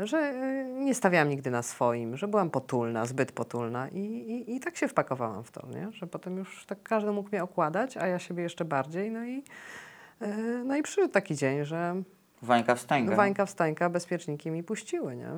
[0.04, 4.60] że e, nie stawiałam nigdy na swoim, że byłam potulna, zbyt potulna i, i, i
[4.60, 5.92] tak się wpakowałam w to, nie?
[5.92, 9.44] że potem już tak każdy mógł mnie okładać, a ja siebie jeszcze bardziej, no i
[10.22, 12.02] E, No i przyszedł taki dzień, że
[12.42, 13.16] Wańka wstańka.
[13.16, 15.30] Wańka wstańka bezpieczniki mi puściły, nie?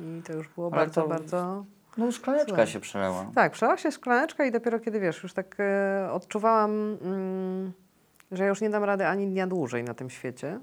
[0.00, 1.64] I to już było Ale bardzo, to- bardzo...
[1.96, 3.26] No szklaneczka się przelała.
[3.34, 7.72] Tak, przelała się szklaneczka i dopiero kiedy, wiesz, już tak e, odczuwałam, mm,
[8.32, 10.60] że ja już nie dam rady ani dnia dłużej na tym świecie.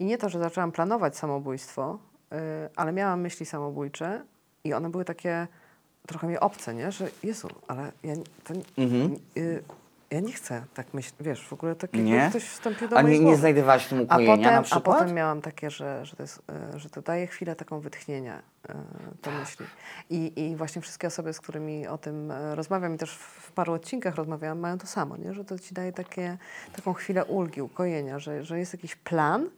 [0.00, 1.98] I nie to, że zaczęłam planować samobójstwo,
[2.32, 4.22] e, ale miałam myśli samobójcze
[4.64, 5.46] i one były takie
[6.06, 6.92] trochę mi obce, nie?
[6.92, 9.16] Że Jezu, ale ja, nie- to, Mhm.
[9.36, 9.62] y,
[10.10, 12.26] ja nie chcę tak myśleć, wiesz, w ogóle tak Nie?
[12.30, 14.84] ktoś wstąpił do A nie, nie znajdowałaś w tym A ukojenia potem, na a przykład?
[14.98, 16.42] potem miałam takie, że, że, to, jest,
[16.74, 18.72] e, że to daje chwilę taką wytchnienia, e,
[19.22, 19.40] te Tak.
[19.40, 19.66] myśli.
[20.10, 23.52] I, I właśnie wszystkie osoby, z którymi o tym e, rozmawiam i też w, w
[23.52, 25.34] paru odcinkach rozmawiałam, mają to samo, nie?
[25.34, 26.38] że to ci daje takie,
[26.76, 29.50] taką chwilę ulgi, ukojenia, że, że jest jakiś plan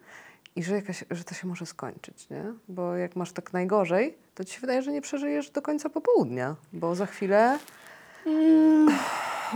[0.56, 2.44] i że, jakaś, że to się może skończyć, nie?
[2.68, 6.56] Bo jak masz tak najgorzej, to ci się wydaje, że nie przeżyjesz do końca popołudnia,
[6.72, 7.58] bo za chwilę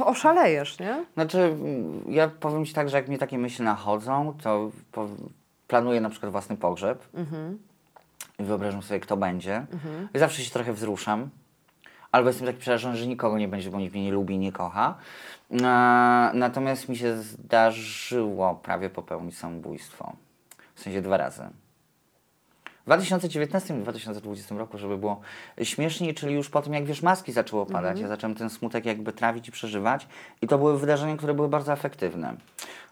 [0.05, 1.05] oszalejesz, nie?
[1.15, 4.71] Znaczy, mm, ja powiem Ci tak, że jak mnie takie myśli nachodzą, to
[5.69, 7.59] planuję na przykład własny pogrzeb Mhm.
[8.39, 9.67] i wyobrażam sobie, kto będzie.
[10.15, 11.31] I zawsze się trochę wzruszam.
[12.13, 14.53] Albo jestem taki przerażony, że nikogo nie będzie, bo nikt mnie nie lubi i nie
[14.53, 14.95] kocha.
[15.53, 15.57] E,
[16.35, 20.13] natomiast mi się zdarzyło prawie popełnić samobójstwo.
[20.77, 21.43] W sensie dwa razy.
[22.65, 25.21] W 2019 i 2020 roku, żeby było
[25.63, 29.13] śmieszniej, czyli już po tym, jak wiesz, maski zaczęły opadać, ja zacząłem ten smutek jakby
[29.13, 30.07] trawić i przeżywać.
[30.43, 32.35] I to były wydarzenia, które były bardzo efektywne.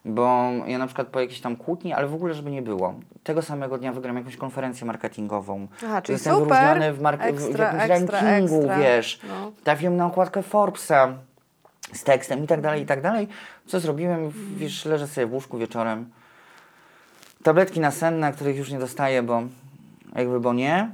[0.05, 2.94] Bo ja na przykład po jakiejś tam kłótni, ale w ogóle, żeby nie było,
[3.25, 5.68] tego samego dnia wygram jakąś konferencję marketingową.
[5.85, 8.79] Aha, czyli Zostałem super, wyróżniony w, mark- w, w ekstra, jakimś ekstra, rankingu, ekstra.
[8.79, 9.20] wiesz.
[9.29, 9.53] No.
[9.64, 11.14] Trafiłem na okładkę Forbesa
[11.92, 13.29] z tekstem i tak dalej, i tak dalej.
[13.66, 14.31] Co zrobiłem?
[14.57, 16.11] Wiesz, leżę sobie w łóżku wieczorem.
[17.44, 19.42] Tabletki nasenne, których już nie dostaję, bo
[20.14, 20.90] jakby, bo nie.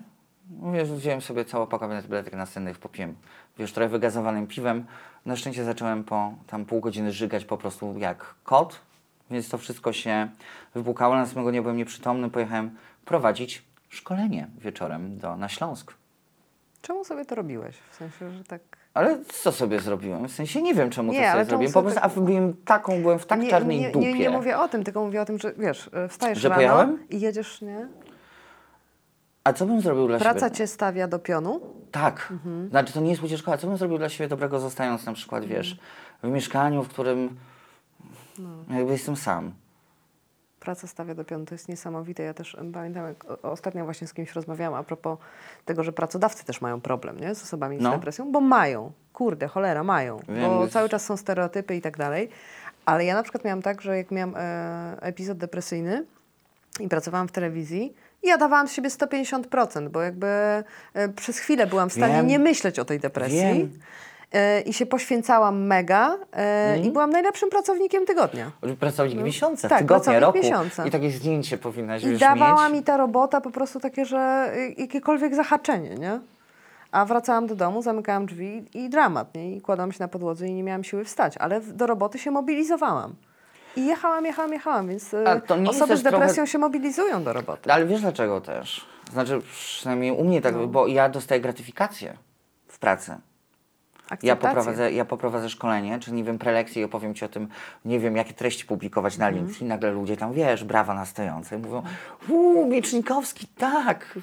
[0.72, 3.14] Wiesz, wziąłem sobie całe opakowanie tabletek nasennych, popiłem,
[3.59, 4.84] wiesz, trochę wygazowanym piwem.
[5.26, 8.80] Na szczęście zacząłem po tam pół godziny żygać po prostu jak kot,
[9.30, 10.28] więc to wszystko się
[10.74, 11.14] wybukało.
[11.14, 15.94] Następnego dnia byłem nieprzytomny, pojechałem prowadzić szkolenie wieczorem do, na Śląsk.
[16.82, 17.76] Czemu sobie to robiłeś?
[17.90, 18.69] W sensie, że tak...
[18.95, 20.28] Ale co sobie zrobiłem?
[20.28, 21.72] W sensie nie wiem, czemu Nie, to sobie zrobiłem.
[21.72, 24.12] Po prostu, a byłem taką, byłem w tak nie, czarnej nie, dupie.
[24.12, 26.57] nie, nie mówię o tym, tylko mówię o tym, że wiesz, e, wstajesz Że rano
[26.57, 27.09] pojechałem?
[27.11, 27.88] i jedziesz, nie?
[29.45, 30.57] A co bym zrobił dla Praca siebie?
[30.57, 31.61] cię stawia do pionu.
[31.91, 32.28] Tak.
[32.30, 32.68] Mhm.
[32.70, 35.45] Znaczy to nie jest ucieczka, a co bym zrobił dla siebie dobrego zostając na przykład,
[35.45, 36.32] wiesz, Mhm.
[36.32, 37.36] w mieszkaniu, w którym
[38.38, 38.49] No.
[38.76, 39.53] jakby jestem sam.
[40.61, 42.22] Praca stawia do pionu, to jest niesamowite.
[42.22, 45.18] Ja też pamiętam, jak ostatnio właśnie z kimś rozmawiałam a propos
[45.64, 47.34] tego, że pracodawcy też mają problem nie?
[47.34, 47.90] z osobami No.
[47.90, 51.96] z depresją, bo mają, kurde, cholera, mają, Wiem, bo cały czas są stereotypy i tak
[51.96, 52.28] dalej.
[52.86, 56.04] Ale ja na przykład miałam tak, że jak miałam e, epizod depresyjny
[56.80, 60.26] i pracowałam w telewizji, ja dawałam z siebie 150%, bo jakby
[60.94, 62.26] e, przez chwilę byłam w stanie Wiem.
[62.26, 63.38] nie myśleć o tej depresji.
[63.38, 63.78] Wiem.
[64.33, 66.85] E, I się poświęcałam mega Mhm.
[66.85, 68.51] i byłam najlepszym pracownikiem tygodnia.
[68.81, 70.39] Pracownik miesiąca, tak, tygodnia, pracownik roku.
[70.39, 70.87] miesiąca.
[70.87, 72.72] I takie zdjęcie powinnaś I już dawała mieć.
[72.78, 76.20] mi ta robota po prostu takie, że y, jakiekolwiek zahaczenie, nie?
[76.93, 79.57] A wracałam do domu, zamykałam drzwi i dramat, nie?
[79.57, 83.14] I kładłam się na podłodze i nie miałam siły wstać, ale do roboty się mobilizowałam.
[83.76, 85.24] I jechałam, jechałam, jechałam, więc y,
[85.68, 87.72] osoby z depresją trochę- się mobilizują do roboty.
[87.72, 88.87] Ale wiesz dlaczego też?
[89.12, 90.66] Znaczy, przynajmniej u mnie tak, No.
[90.66, 92.16] bo ja dostaję gratyfikację
[92.68, 93.14] w pracy.
[94.11, 94.48] Ja Akceptację.
[94.48, 97.48] poprowadzę, ja poprowadzę szkolenie, czy nie wiem, prelekcję i opowiem Ci o tym,
[97.84, 99.44] nie wiem, jakie treści publikować na Mhm.
[99.44, 99.68] LinkedIn.
[99.68, 101.56] Nagle ludzie tam, wiesz, brawa na stojące.
[101.56, 101.82] I mówią,
[102.28, 104.18] uuu, Miecznikowski, tak.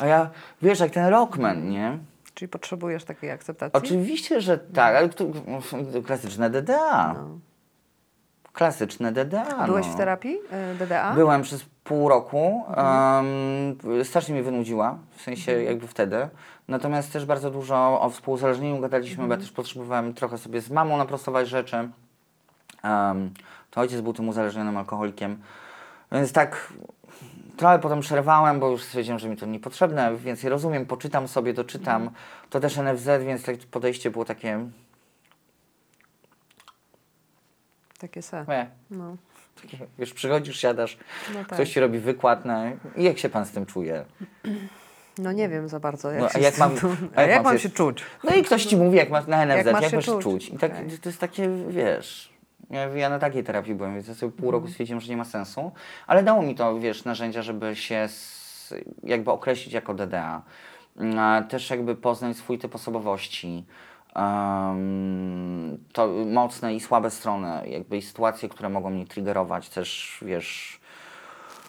[0.00, 0.30] A ja,
[0.62, 1.98] wiesz, jak ten rockman, nie?
[2.34, 3.78] Czyli potrzebujesz takiej akceptacji?
[3.78, 5.08] Oczywiście, że tak, ale
[6.06, 7.14] klasyczne DDA.
[8.52, 9.44] Klasyczne DDA.
[9.58, 9.66] No.
[9.66, 9.92] Byłeś no.
[9.92, 10.38] w terapii
[10.74, 11.12] y, DDA?
[11.14, 12.64] Byłem przez pół roku.
[12.68, 13.26] Mhm.
[13.86, 16.28] Um, strasznie mnie wynudziła, w sensie jakby wtedy.
[16.68, 19.28] Natomiast też bardzo dużo o współuzależnieniu gadaliśmy, Mhm.
[19.28, 21.88] bo ja też potrzebowałem trochę sobie z mamą naprostować rzeczy.
[22.84, 23.34] Um,
[23.70, 25.42] to ojciec był tym uzależnionym alkoholikiem.
[26.12, 26.72] Więc tak
[27.56, 30.16] trochę potem przerwałem, bo już stwierdziłem, że mi to niepotrzebne.
[30.16, 32.02] Więcej rozumiem, poczytam sobie, doczytam.
[32.02, 32.20] Mhm.
[32.50, 34.66] To też NFZ, więc tak podejście było takie...
[37.98, 38.44] Takie se.
[38.48, 39.16] Nie, No.
[39.62, 40.98] takie wiesz, przychodzisz, siadasz,
[41.34, 41.46] No tak.
[41.46, 42.54] ktoś ci robi wykład, no
[42.96, 44.04] i jak się pan z tym czuje?
[45.18, 46.74] No nie wiem za bardzo, jak No, a jak z mam-
[47.16, 48.02] a jak jak mam się- czuć?
[48.24, 50.22] No i ktoś ci mówi, jak masz na NFZ, Jak jak masz masz, się czuć.
[50.22, 50.48] czuć.
[50.48, 50.98] I tak, Okej.
[50.98, 52.32] to jest takie, wiesz,
[52.70, 54.52] ja, ja na takiej terapii byłem, więc ja sobie pół Mhm.
[54.62, 55.72] roku stwierdziłem, że nie ma sensu,
[56.06, 60.42] ale dało mi to, wiesz, narzędzia, żeby się s- jakby określić jako DDA.
[60.96, 63.64] Mm, też jakby poznać swój typ osobowości,
[64.16, 70.80] um, to mocne i słabe strony, jakby i sytuacje, które mogą mnie triggerować, też, wiesz,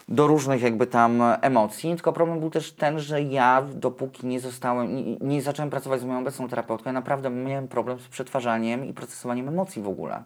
[0.08, 4.94] do różnych jakby tam emocji, tylko problem był też ten, że ja dopóki nie zostałem,
[4.96, 8.92] nie, nie zacząłem pracować z moją obecną terapeutką, ja naprawdę miałem problem z przetwarzaniem i
[8.92, 10.22] procesowaniem emocji w ogóle.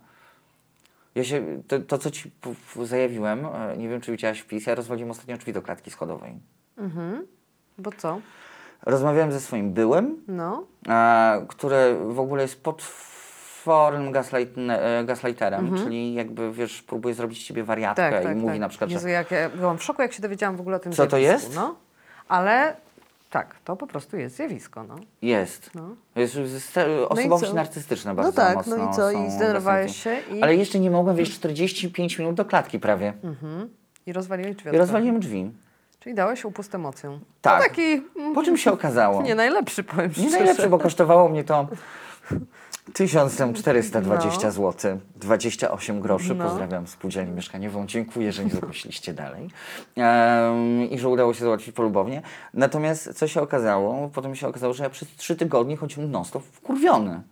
[1.14, 2.30] Ja się, to, to co Ci
[2.83, 6.33] zajawiłem, e, nie wiem czy widziałaś wpis, ja rozwaliłem ostatnio drzwi do klatki schodowej.
[6.78, 7.26] Mhm.
[7.78, 8.20] Bo co?
[8.87, 10.64] Rozmawiałem ze swoim byłym, No.
[10.89, 12.62] e, który w ogóle jest
[13.65, 18.23] potwornym e, gaslighterem, czyli jakby, wiesz, próbuje zrobić z Ciebie wariatkę Mhm.
[18.23, 18.61] Tak, tak, i mówi tak.
[18.61, 20.79] na przykład, Jezu, że jak ja byłam w szoku, jak się dowiedziałam w ogóle o
[20.81, 21.57] tym Co to zjawisku, jest?
[21.57, 21.75] No.
[22.29, 22.77] Ale
[23.31, 24.97] tak, to po prostu jest zjawisko, no.
[25.23, 25.71] Jest.
[25.75, 25.89] No.
[26.17, 26.37] Jest
[27.09, 27.55] osobowości co?
[27.55, 29.11] narcystyczne bardzo No tak, mocno no i co?
[29.11, 33.13] I zdenerwowałeś się i, Ale jeszcze nie mogłem wejść 45 minut do klatki prawie.
[33.25, 33.69] mhm.
[34.07, 34.71] i rozwaliłeś drzwi.
[34.75, 35.51] I rozwaliłem drzwi.
[36.01, 37.21] Czyli dałeś upust emocjom.
[37.43, 37.63] Tak.
[37.63, 38.03] To taki
[38.35, 39.23] Po czym się okazało?
[39.23, 40.37] nie najlepszy, powiem Nie szczerze.
[40.39, 41.67] najlepsze, bo kosztowało mnie to
[42.93, 44.53] 1420 No.
[44.53, 46.34] zł, 28 groszy.
[46.34, 46.45] No.
[46.45, 47.86] Pozdrawiam spółdzielnię mieszkaniową.
[47.86, 49.51] Dziękuję, że nie zgłosiliście dalej.
[49.97, 52.22] Em, I że udało się załatwić polubownie.
[52.55, 54.09] Natomiast co się okazało?
[54.14, 57.22] Potem się okazało, że ja przez 3 tygodnie chodziłem non-stop wkurwiony.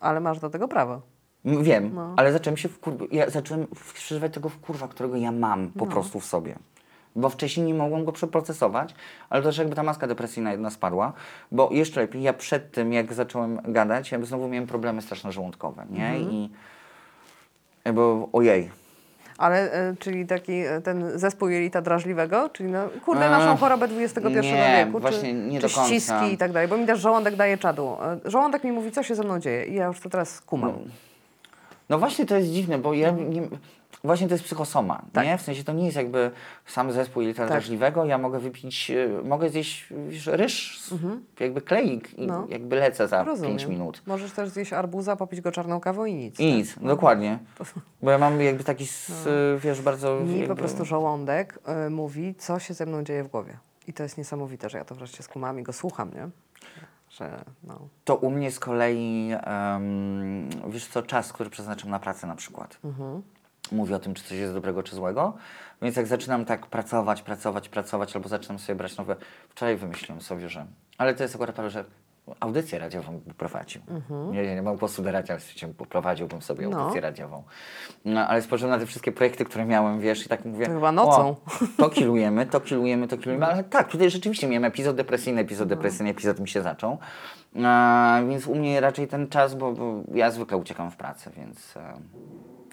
[0.00, 1.00] Ale masz do tego prawo.
[1.44, 2.14] Wiem, No.
[2.16, 2.94] ale zacząłem się wkur...
[3.12, 5.90] ja zacząłem przeżywać tego wkurwa, którego ja mam po No.
[5.92, 6.54] prostu w sobie.
[7.16, 8.94] Bo wcześniej nie mogłem go przeprocesować,
[9.30, 11.12] ale też jakby ta maska depresyjna jedna spadła,
[11.52, 15.86] bo jeszcze lepiej, ja przed tym jak zacząłem gadać, jakby znowu miałem problemy straszne żołądkowe,
[15.90, 16.06] nie?
[16.06, 16.30] Mhm.
[16.30, 16.50] I
[17.84, 18.02] jakby
[18.32, 18.70] ojej.
[19.38, 24.20] Ale, e, czyli taki e, ten zespół jelita drażliwego, czyli no, kurde, naszą chorobę XXI
[24.24, 27.58] nie, wieku, właśnie czy, nie czy ściski i tak dalej, bo mi też żołądek daje
[27.58, 27.96] czadu.
[28.24, 30.72] E, Żołądek mi mówi, co się ze mną dzieje i ja już to teraz kumam.
[31.88, 33.42] No właśnie to jest dziwne, bo ja nie,
[34.04, 35.24] właśnie to jest psychosoma, Tak.
[35.26, 35.38] nie?
[35.38, 36.30] W sensie to nie jest jakby
[36.66, 40.94] sam zespół jelita drażliwego, ja mogę wypić, e, mogę zjeść wiesz, ryż, s-
[41.40, 42.40] jakby kleik i Mhm.
[42.40, 42.46] No.
[42.48, 43.50] jakby lecę za Rozumiem.
[43.56, 44.02] 5 minut.
[44.06, 46.40] Możesz też zjeść arbuza, popić go czarną kawą i nic.
[46.40, 47.38] I nic, dokładnie.
[48.02, 49.28] Bo ja mam jakby taki, s-
[49.58, 50.20] wiesz, bardzo...
[50.20, 53.58] Mi jakby, po prostu żołądek y, mówi, co się ze mną dzieje w głowie.
[53.86, 56.28] I to jest niesamowite, że ja to wreszcie skumam i go słucham, nie?
[57.10, 57.88] Że, no.
[58.04, 62.78] To u mnie z kolei, em, wiesz co, czas, który przeznaczam na pracę na przykład.
[62.84, 63.22] Mhm.
[63.72, 65.34] Mówi o tym, czy coś jest dobrego, czy złego.
[65.82, 69.16] Więc jak zaczynam tak pracować, pracować, pracować, albo zaczynam sobie brać nowe...
[69.48, 70.66] Wczoraj wymyśliłem sobie, że...
[70.98, 71.84] Ale to jest akurat prawie, że
[72.40, 73.82] audycję radiową prowadził.
[74.32, 76.80] Nie, nie, nie mam głosu do radia, ale poprowadziłbym sobie No.
[76.80, 77.42] audycję radiową.
[78.04, 80.66] No, ale spojrzałem na te wszystkie projekty, które miałem, wiesz, i tak mówię...
[80.66, 81.36] To chyba nocą.
[81.76, 85.76] To kilujemy, to kilujemy, to kilujemy, ale tak, tutaj rzeczywiście miałem epizod depresyjny, epizod No.
[85.76, 86.98] depresyjny, epizod mi się zaczął.
[87.56, 91.76] E, więc u mnie raczej ten czas, bo, bo ja zwykle uciekam w pracę, więc...
[91.76, 91.94] E,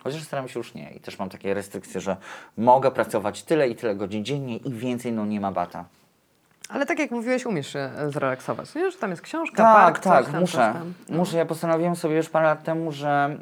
[0.03, 2.17] chociaż staram się już nie i też mam takie restrykcje, że
[2.57, 5.85] mogę pracować tyle i tyle godzin dziennie i więcej, no nie ma bata.
[6.69, 8.91] Ale tak jak mówiłeś, umiesz się e, zrelaksować, nie?
[8.91, 10.57] Że tam jest książka, Tak, park, tak, coś muszę.
[10.57, 10.93] tam.
[11.17, 11.37] Muszę.
[11.37, 13.37] Ja postanowiłem sobie już parę lat temu, że.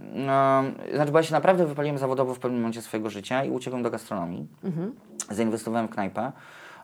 [0.90, 3.84] e, znaczy, bo ja się naprawdę wypaliłem zawodowo w pewnym momencie swojego życia i uciekłem
[3.84, 4.48] do gastronomii.
[5.32, 6.32] Zainwestowałem w knajpę,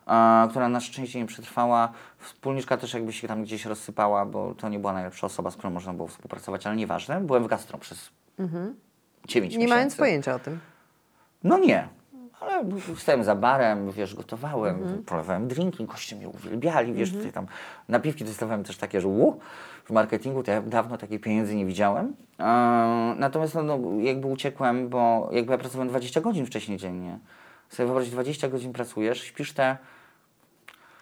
[0.07, 1.89] e, która na szczęście nie przetrwała.
[2.19, 5.69] Wspólniczka też jakby się tam gdzieś rozsypała, bo to nie była najlepsza osoba, z którą
[5.69, 7.21] można było współpracować, ale nieważne.
[7.21, 8.09] Byłem w gastro przez
[9.27, 9.75] 9 Nie miesięcy.
[9.75, 10.59] mając pojęcia o tym.
[11.43, 11.87] No nie.
[12.41, 12.63] Ale
[12.97, 15.03] stałem za barem, wiesz, gotowałem, Mhm.
[15.03, 17.45] polewałem drinki, goście mnie uwielbiali, wiesz, tutaj tam
[17.89, 19.39] napiwki dostawałem też takie, że u,
[19.85, 22.13] w marketingu to ja dawno takiej pieniędzy nie widziałem.
[22.39, 22.43] E,
[23.17, 27.19] natomiast no, no, jakby uciekłem, bo jakby ja pracowałem 20 godzin wcześniej dziennie.
[27.69, 29.77] Sobie wyobraź, 20 godzin pracujesz, śpisz te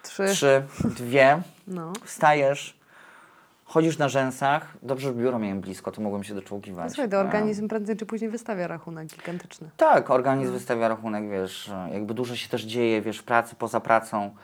[0.03, 0.25] Trzy.
[0.27, 1.93] 3, 2, No.
[2.03, 2.77] wstajesz,
[3.65, 6.91] chodzisz na rzęsach, dobrze, że biuro miałem blisko, to mogłem się doczołgiwać.
[6.93, 9.69] Słuchaj, to E, organizm prędzej czy później wystawia rachunek gigantyczny.
[9.77, 14.35] Tak, organizm wystawia rachunek, wiesz, jakby dużo się też dzieje, wiesz, w pracy, poza pracą.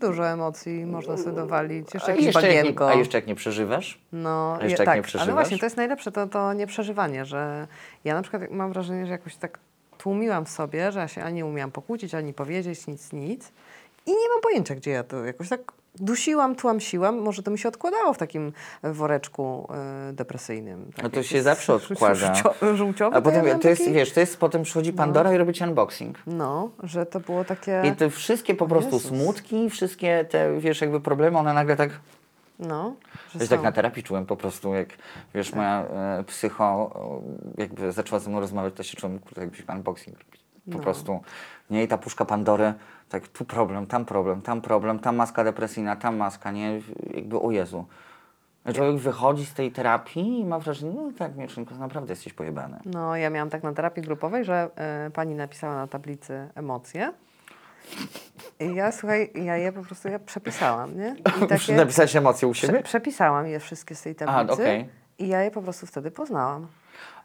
[0.00, 1.94] Dużo emocji można sobie dowalić.
[1.94, 4.00] Jeszcze A jakieś jeszcze, jak nie, a jeszcze jak nie przeżywasz?
[4.12, 5.34] No, je- jak nie tak, ale przeżywasz?
[5.34, 7.66] właśnie to jest najlepsze, to, to nieprzeżywanie, że
[8.04, 9.58] ja na przykład mam wrażenie, że jakoś tak
[9.98, 13.52] tłumiłam w sobie, że ja się ani nie umiałam pokłócić, ani powiedzieć, nic, nic.
[14.06, 17.18] I nie mam pojęcia, gdzie ja to jakoś tak dusiłam, tłamsiłam.
[17.18, 19.68] Może to mi się odkładało w takim woreczku
[20.10, 20.90] y, depresyjnym.
[20.96, 22.34] Tak No to się zawsze żółcio- odkłada.
[22.74, 25.38] Żółciowy, A potem ja miałam to jest, taki- wiesz, to jest potem przychodzi Pandora i
[25.38, 26.18] robi ci unboxing.
[26.26, 27.82] No, że to było takie...
[27.84, 29.08] I te wszystkie po prostu Jezus.
[29.10, 31.90] smutki, wszystkie te, wiesz, jakby problemy, one nagle tak...
[32.58, 32.94] No,
[33.32, 34.88] że Wiesz, tak na terapii czułem po prostu, jak,
[35.34, 37.22] wiesz, moja e, psycho o,
[37.58, 40.40] jakby zaczęła ze mną rozmawiać, to się czułem, jakbyś unboxing robić.
[40.72, 40.82] Po No.
[40.84, 41.20] prostu.
[41.70, 42.74] Nie, i ta puszka Pandory,
[43.08, 46.80] tak tu problem, tam problem, tam problem, tam maska depresyjna, tam maska, nie?
[47.14, 47.84] Jakby, o Jezu.
[48.74, 52.78] Człowiek wychodzi z tej terapii i ma wrażenie, no tak, Mieszynko, naprawdę jesteś pojebany.
[52.84, 54.70] No, ja miałam tak na terapii grupowej, że
[55.06, 57.12] y, pani napisała na tablicy emocje.
[58.60, 61.16] I ja, słuchaj, ja je po prostu ja przepisałam, nie?
[61.44, 62.82] I takie, Napisałeś emocje u prze, siebie?
[62.82, 64.62] przepisałam je wszystkie z tej A, tablicy.
[64.62, 64.88] okej.
[65.18, 66.66] I ja je po prostu wtedy poznałam.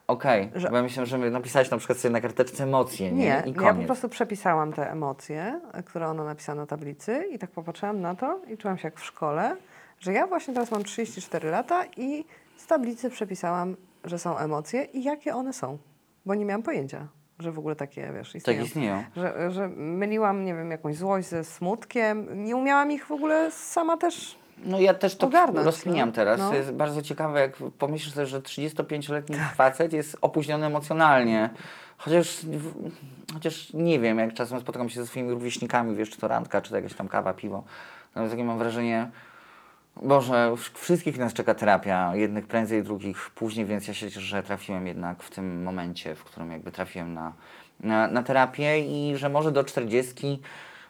[0.06, 3.24] Okej, że- bo ja myślę, że napisałeś na przykład sobie na karteczce emocje, nie?
[3.24, 7.50] Nie, I ja po prostu przepisałam te emocje, które ona napisała na tablicy i tak
[7.50, 9.56] popatrzyłam na to i czułam się jak w szkole,
[10.00, 12.24] że ja właśnie teraz mam 34 lata i
[12.56, 15.78] z tablicy przepisałam, że są emocje i jakie one są,
[16.26, 18.62] bo nie miałam pojęcia, że w ogóle takie, wiesz, Tak istnieją.
[18.64, 19.04] istnieją.
[19.16, 22.44] Że, że myliłam, nie wiem, jakąś złość ze smutkiem.
[22.44, 24.38] Nie umiałam ich w ogóle sama też.
[24.64, 26.14] No ja też to Ogarnąć, rozkminiam no.
[26.14, 26.40] teraz.
[26.40, 26.54] No.
[26.54, 31.50] Jest bardzo ciekawe, jak pomyślisz sobie, że 35-letni facet jest opóźniony emocjonalnie.
[31.98, 32.40] Chociaż,
[33.34, 36.70] chociaż nie wiem, jak czasem spotykam się ze swoimi rówieśnikami, wiesz, czy to randka, czy
[36.70, 37.64] to jakaś tam kawa, piwo.
[38.14, 39.10] No, takie mam wrażenie,
[40.02, 44.86] Boże, wszystkich nas czeka terapia, jednych prędzej, drugich później, więc ja się cieszę, że trafiłem
[44.86, 47.32] jednak w tym momencie, w którym jakby trafiłem na,
[47.80, 50.40] na, na terapię i że może do 40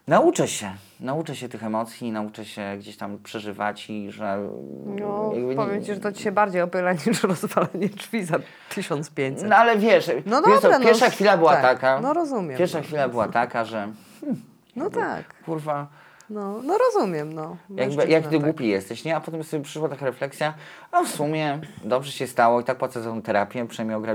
[0.08, 4.48] nauczę się, nauczę się tych emocji, nauczę się gdzieś tam przeżywać i że
[4.86, 8.36] No, jakby powiem Ci, że to Ci się bardziej opyla niż rozwalenie drzwi za
[8.68, 9.48] 1500.
[9.48, 12.58] No ale wiesz, No wiesz co, dobra, no, pierwsza chwila była tak, taka, no rozumiem.
[12.58, 13.88] pierwsza chwila była taka, że
[14.76, 15.86] No tak, kurwa,
[16.30, 17.56] no, no rozumiem, no.
[17.70, 18.44] Jakby, jak ty tak.
[18.44, 19.16] głupi jesteś, nie?
[19.16, 20.54] A potem sobie przyszła taka refleksja,
[20.92, 24.14] a w sumie dobrze się stało i tak płacę za tą terapię, przynajmniej ogra...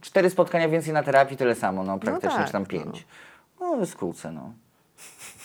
[0.00, 2.68] cztery spotkania więcej na terapii, tyle samo, no praktycznie, tak, czy tam no.
[2.68, 2.86] pięć.
[2.86, 3.31] No,
[3.86, 4.52] skrócę, no.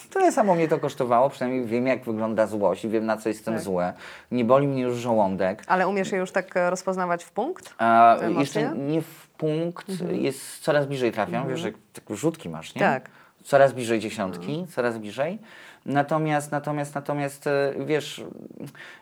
[0.09, 3.53] Tyle samo mnie to kosztowało, przynajmniej wiem, jak wygląda złość i wiem, na co jestem
[3.53, 3.63] Tak.
[3.63, 3.93] złe.
[4.31, 5.63] Nie boli mnie już żołądek.
[5.67, 7.75] Ale umiesz je już tak e, rozpoznawać w punkt?
[7.77, 8.39] A, emocje?
[8.39, 12.81] jeszcze nie w punkt, jest coraz bliżej trafiam, wiesz, jak tak rzutki masz, nie?
[12.81, 13.09] Tak.
[13.43, 15.39] Coraz bliżej dziesiątki, coraz bliżej.
[15.85, 18.23] Natomiast, natomiast, natomiast, e, wiesz,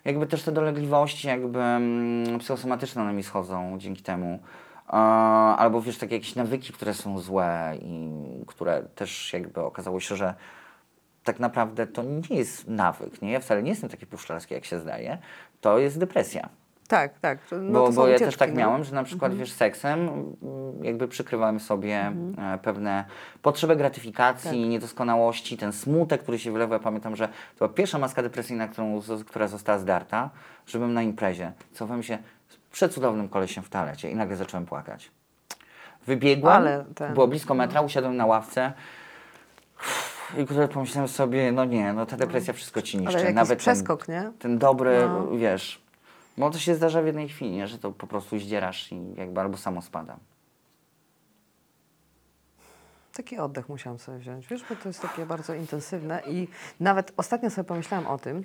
[0.06, 4.40] jakby też te dolegliwości jakby mm, psychosomatyczne one mi schodzą dzięki temu.
[5.58, 8.10] Albo wiesz, takie jakieś nawyki, które są złe i
[8.48, 10.34] które też jakby okazało się, że
[11.24, 13.32] tak naprawdę to nie jest nawyk, nie?
[13.32, 15.18] Ja wcale nie jestem taki puszczalski, jak się zdaje.
[15.62, 16.50] To jest depresja.
[16.88, 17.40] Tak, tak.
[17.62, 18.56] No Bo, bo ja też tak no.
[18.56, 23.06] miałem, że na przykład wiesz, seksem mm, jakby przykrywałem sobie e, pewne
[23.42, 26.74] potrzeby gratyfikacji, niedoskonałości, ten smutek, który się wylewał.
[26.80, 30.30] Ja pamiętam, że to była pierwsza maska depresyjna, którą, która została zdarta,
[30.66, 31.52] że byłem na imprezie.
[31.74, 32.18] Cofałem się
[32.76, 35.12] przecudownym kolesiem w toalecie i nagle zacząłem płakać.
[36.08, 38.74] Wybiegłem, Ale ten- było blisko metra, usiadłem na ławce.
[40.38, 43.18] i pomyślałem sobie, no nie, no ta depresja wszystko ci niszczy.
[43.18, 44.32] Ale Nawet ten, przeskok, nie?
[44.40, 45.38] ten dobry, No.
[45.38, 45.82] wiesz,
[46.38, 47.68] bo to się zdarza w jednej chwili, nie?
[47.68, 50.18] że to po prostu zdzierasz i jakby albo samo spada.
[53.14, 56.48] Taki oddech musiałam sobie wziąć, wiesz, bo to jest takie bardzo intensywne i
[56.80, 58.44] nawet ostatnio sobie pomyślałam o tym,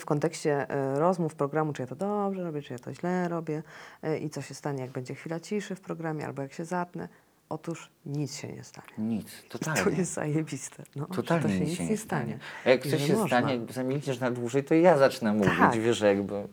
[0.00, 3.62] w kontekście e, rozmów programu, czy ja to dobrze robię, czy ja to źle robię
[4.02, 7.08] e, i co się stanie, jak będzie chwila ciszy w programie, albo jak się zatnę.
[7.48, 8.88] Otóż nic się nie stanie.
[8.98, 9.82] Nic, totalnie.
[9.82, 10.82] To jest zajebiste.
[10.96, 12.38] No, Totalnie to się nic nic nie stanie.
[12.64, 13.26] A jak I coś się można.
[13.38, 15.78] stanie, jakby zamilkniesz na dłużej, to ja zacznę mówić, Tak.
[15.80, 16.48] wiesz, jakby...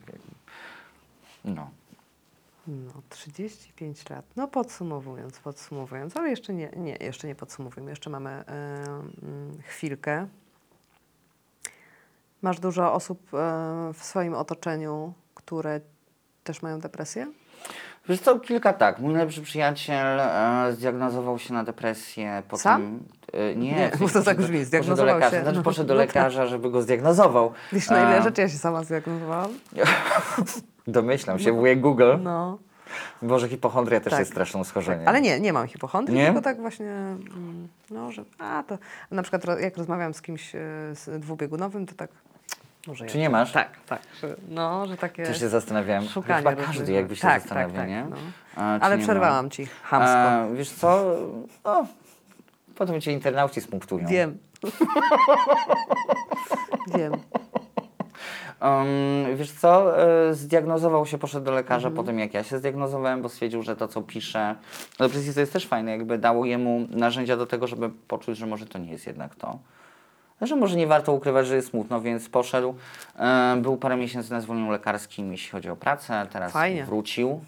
[1.46, 1.70] No.
[2.68, 4.26] No, 35 lat.
[4.36, 7.92] No podsumowując, podsumowując, ale jeszcze nie, nie, jeszcze nie podsumowujemy.
[7.92, 8.44] Jeszcze mamy e,
[9.24, 10.28] mm, chwilkę.
[12.42, 13.38] Masz dużo osób e,
[13.94, 15.82] w swoim otoczeniu, które
[16.44, 17.28] też mają depresję?
[18.10, 19.00] Wiesz co, kilka tak.
[19.00, 22.44] Mój najlepszy przyjaciel e, zdiagnozował się na depresję.
[22.48, 23.00] Potem, Sam?
[23.34, 25.42] E, nie, Nie, bo to tak brzmi, Poszedł do zdiagnozował lekarza, się.
[25.44, 26.08] znaczy No, poszedł do no tak.
[26.16, 27.52] lekarza, żeby go zdiagnozował.
[27.74, 29.50] Wiesz, na ile E, rzeczy ja się sama zdiagnozowałam?
[30.88, 32.14] Domyślam się, wujek Google.
[32.24, 32.58] No.
[33.22, 34.20] Boże, hipochondria też Tak.
[34.20, 35.00] jest straszną schorzeniem.
[35.00, 36.26] Tak, ale nie, nie mam hipochondrii, Nie?
[36.26, 38.78] tylko tak właśnie, mm, no, że a to,
[39.12, 40.52] na przykład jak rozmawiam z kimś
[40.94, 42.10] z dwubiegunowym, to tak,
[42.88, 43.52] może Czy nie masz?
[43.52, 46.04] Tak, tak, że, no, że takie Też się zastanawiałem.
[46.04, 48.06] szukanie Chyba różnych- każdy jakby się tak, zastanawia, tak, tak, nie?
[48.10, 48.16] no.
[48.56, 49.68] A, Ale nie przerwałam ci, ma?
[49.84, 50.54] chamsko.
[50.54, 51.16] E, wiesz co,
[51.64, 51.86] o,
[52.76, 54.08] potem cię internauci spunktują.
[54.08, 54.38] Wiem.
[56.98, 57.12] Wiem.
[58.62, 58.88] Um,
[59.38, 61.96] wiesz co, e, zdiagnozował się, poszedł do lekarza Mhm.
[61.96, 64.56] po tym, jak ja się zdiagnozowałem, bo stwierdził, że to, co pisze,
[65.00, 68.46] no depresja to jest też fajne, jakby dało jemu narzędzia do tego, żeby poczuć, że
[68.46, 69.60] może to nie jest jednak to.
[70.42, 72.76] Że może nie warto ukrywać, że jest smutno, więc poszedł.
[73.20, 76.86] E, był parę miesięcy na zwolnieniu lekarskim, jeśli chodzi o pracę, teraz Fajnie.
[76.86, 77.40] wrócił.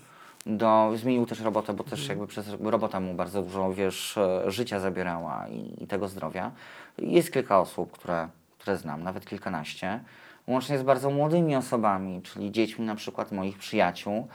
[0.45, 1.89] Do, zmienił też robotę, bo Mhm.
[1.99, 6.51] też jakby przez robota mu bardzo dużo, wiesz, e, życia zabierała i, i tego zdrowia.
[6.97, 8.27] Jest kilka osób, które,
[8.57, 9.99] które znam, nawet kilkanaście,
[10.47, 14.27] łącznie z bardzo młodymi osobami, czyli dziećmi na przykład moich przyjaciół,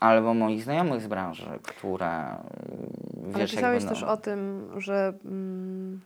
[0.00, 2.36] albo moich znajomych z branży, które, e,
[3.34, 6.00] Ale wiesz, pisałeś jakby, no, też o tym, że mm,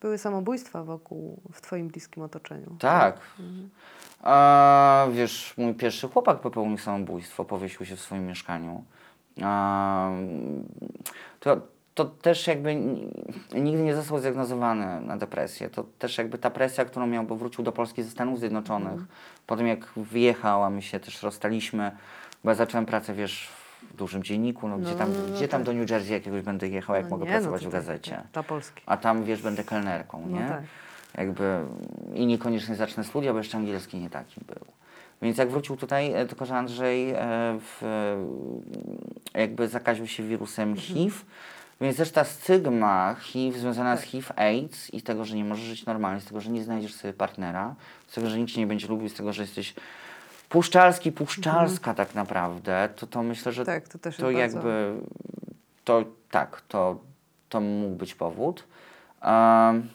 [0.00, 2.76] były samobójstwa wokół, w twoim bliskim otoczeniu.
[2.78, 3.20] Tak.
[4.22, 8.84] A, wiesz, mój pierwszy chłopak popełnił samobójstwo, powiesił się w swoim mieszkaniu.
[9.42, 10.10] A,
[11.40, 11.60] to,
[11.94, 13.10] to też jakby ni-
[13.54, 15.70] nigdy nie został zdiagnozowany na depresję.
[15.70, 19.00] To też jakby ta presja, którą miał, bo wrócił do Polski ze Stanów Zjednoczonych.
[19.46, 21.96] Po tym jak wyjechał, a my się też rozstaliśmy,
[22.44, 23.48] bo ja zacząłem pracę, wiesz,
[23.98, 25.66] dużym dzienniku, no, gdzie, tam, no, no, gdzie tam tak.
[25.66, 28.10] do New Jersey jakiegoś będę jechał, jak No mogę nie, pracować no w to gazecie.
[28.10, 28.82] tak, Dla Polski.
[28.86, 30.48] A tam, wiesz, będę kelnerką, No nie?
[30.48, 30.62] tak.
[31.18, 31.58] Jakby
[32.14, 34.64] i niekoniecznie zacznę studia, bo jeszcze angielski nie taki był.
[35.22, 37.16] Więc jak wrócił tutaj, e, tylko że Andrzej e,
[37.60, 37.82] w,
[39.34, 40.86] e, jakby zakaził się wirusem Mhm.
[40.86, 41.16] HIV,
[41.80, 45.86] więc też ta stygma HIV związana z HIV, AIDS i tego, że nie możesz żyć
[45.86, 47.74] normalnie, z tego, że nie znajdziesz sobie partnera,
[48.06, 49.74] z tego, że nikt cię nie będzie lubił, z tego, że jesteś
[50.48, 55.00] puszczalski, puszczalska tak naprawdę, to, to myślę, że Tak, to też to jest bardzo- jakby
[55.84, 56.98] to tak, to,
[57.48, 58.64] to mógł być powód.
[59.22, 59.88] Um,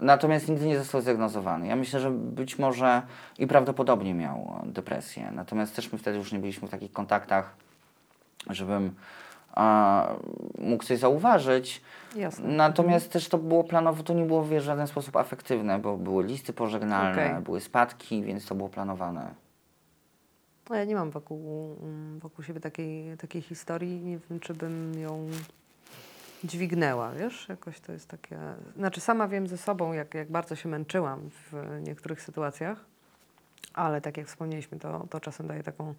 [0.00, 1.66] natomiast nigdy nie został zdiagnozowany.
[1.66, 3.02] Ja myślę, że być może
[3.38, 5.30] i prawdopodobnie miał depresję.
[5.34, 7.54] Natomiast też my wtedy już nie byliśmy w takich kontaktach,
[8.50, 8.94] żebym
[9.56, 10.08] a,
[10.58, 11.82] mógł coś zauważyć.
[12.16, 12.48] Jasne.
[12.48, 16.24] Natomiast też to było planowane, to nie było wiesz, w żaden sposób afektywne, bo były
[16.24, 17.42] listy pożegnalne, Okej.
[17.42, 19.34] były spadki, więc to było planowane.
[20.70, 21.76] No ja nie mam wokół,
[22.18, 24.00] wokół siebie takiej, takiej historii.
[24.00, 25.28] Nie wiem, czy bym ją
[26.44, 27.48] dźwignęła, wiesz?
[27.48, 28.38] Jakoś to jest takie...
[28.76, 31.20] Znaczy sama wiem ze sobą, jak, jak bardzo się męczyłam
[31.52, 32.84] w niektórych sytuacjach,
[33.74, 35.94] ale tak jak wspomnieliśmy, to, to czasem daje taką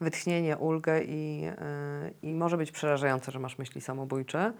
[0.00, 1.50] wytchnienie, ulgę i, yy,
[2.22, 4.52] i może być przerażające, że masz myśli samobójcze.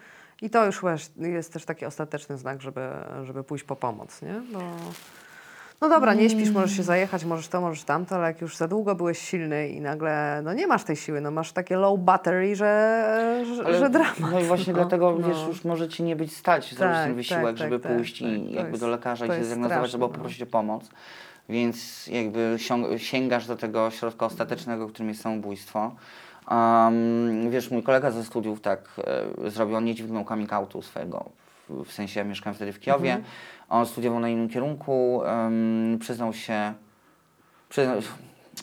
[0.42, 0.82] I to już
[1.16, 2.88] jest też taki ostateczny znak, żeby,
[3.24, 4.42] żeby pójść po pomoc, nie?
[4.52, 4.60] Bo
[5.80, 8.68] no dobra, nie śpisz, możesz się zajechać, możesz to, możesz tamto, ale jak już za
[8.68, 12.56] długo byłeś silny i nagle no nie masz tej siły, no masz takie low battery,
[12.56, 14.20] że, że, Ale- że dramat.
[14.32, 15.28] No i właśnie no, dlatego, no.
[15.28, 18.18] wiesz, już może ci nie być stać zrobić Tak, ten wysiłek, tak, żeby tak, pójść
[18.22, 18.52] tak, i tak.
[18.52, 20.12] Jakby jest- do lekarza i się zdiagnozować, albo no.
[20.12, 20.90] poprosić o pomoc.
[21.48, 22.56] Więc jakby
[22.96, 25.94] sięgasz do tego środka ostatecznego, którym jest samobójstwo.
[26.50, 28.88] Um, wiesz, mój kolega ze studiów tak
[29.46, 31.24] e, zrobił, on nie dźwignął coming outu swojego.
[31.68, 33.32] W, w sensie ja mieszkałem wtedy w Kijowie, Mhm.
[33.68, 36.74] on studiował na innym kierunku, em, przyznał się,
[37.68, 37.96] przyznał,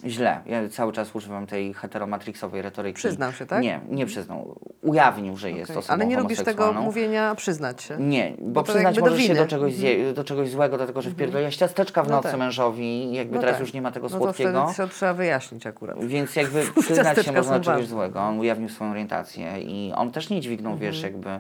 [0.06, 2.96] źle, ja cały czas używam tej heteromatrixowej retoryki.
[2.96, 3.64] Przyznał się, tak?
[3.64, 4.60] Nie, nie przyznał.
[4.82, 5.80] Ujawnił, że jest Okej.
[5.80, 7.98] osobą Ale nie lubisz tego mówienia przyznać się.
[8.00, 11.02] Nie, bo, Bo przyznać jakby do możesz się do czegoś, zje, do czegoś złego, dlatego
[11.02, 12.40] że wpierdoliłaś ciasteczka w No nocy tak.
[12.40, 13.62] mężowi, jakby No teraz tak.
[13.62, 14.68] już nie ma tego No to słodkiego.
[14.68, 16.06] wtedy to trzeba wyjaśnić akurat.
[16.06, 17.86] Więc jakby przyznać się można czegoś ważne.
[17.88, 18.20] złego.
[18.20, 20.92] On ujawnił swoją orientację i on też nie dźwignął, Mhm.
[20.92, 21.40] wiesz, jakby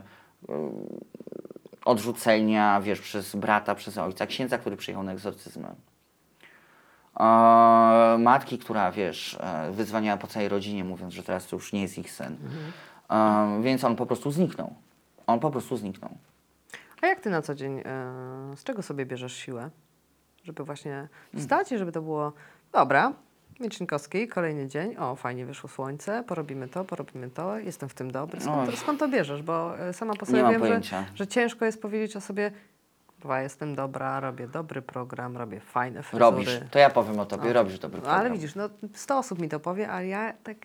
[1.85, 5.67] odrzucenia, wiesz, przez brata, przez ojca, księdza, który przyjechał na egzorcyzmy.
[7.19, 11.81] E, matki, która, wiesz, e, wyzwaniała po całej rodzinie, mówiąc, że teraz to już nie
[11.81, 12.37] jest ich syn.
[13.09, 14.73] E, więc on po prostu zniknął.
[15.27, 16.11] On po prostu zniknął.
[17.01, 17.83] A jak ty na co dzień, e,
[18.55, 19.69] z czego sobie bierzesz siłę?
[20.43, 21.07] Żeby właśnie
[21.37, 22.33] wstać i żeby to było,
[22.71, 23.13] dobra,
[23.59, 28.41] Miecznikowski, kolejny dzień, o fajnie wyszło słońce, porobimy to, porobimy to, jestem w tym dobry.
[28.41, 29.41] Skąd, skąd to bierzesz?
[29.41, 32.51] Bo e, sama po sobie wiem, że, że ciężko jest powiedzieć o sobie,
[33.25, 36.19] kurwa, jestem dobra, robię dobry program, robię fajne fryzury.
[36.19, 36.59] Robisz.
[36.71, 38.33] To ja powiem o tobie, robisz dobry No, ale program.
[38.33, 40.57] widzisz, no 100 osób mi to powie, ale ja tak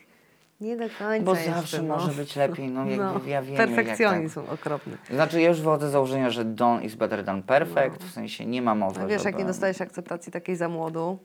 [0.61, 1.96] nie do końca Bo zawsze no.
[1.96, 4.96] może być lepiej, no jakby ja wiem, jak Perfekcjonizm okropny.
[5.11, 8.62] Znaczy ja już wychodzę z założenia, że done is better than perfect, w sensie nie
[8.62, 9.38] ma mowy, No wiesz, jak żeby...
[9.38, 11.18] nie dostajesz akceptacji takiej za młodu,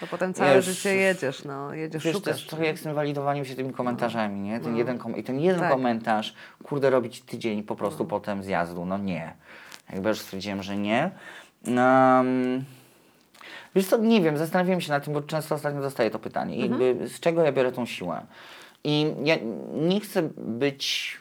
[0.00, 2.36] to potem całe Wiesz, życie jedziesz, no, jedziesz, Wiesz, to szukasz.
[2.36, 4.60] jest trochę jak z tym walidowaniem się tymi komentarzami, nie?
[4.60, 5.70] Ten jeden kom- I ten jeden Tak.
[5.72, 9.34] komentarz, kurde, robić tydzień po prostu potem zjazdu, no nie.
[9.92, 11.10] Jakby już stwierdziłem, że nie.
[11.66, 12.64] Um,
[13.74, 16.56] wiesz co, nie wiem, zastanawiam się nad tym, bo często ostatnio dostaję to pytanie.
[16.56, 18.22] Jakby, z czego ja biorę tą siłę?
[18.84, 19.36] I ja
[19.74, 21.16] nie chcę być...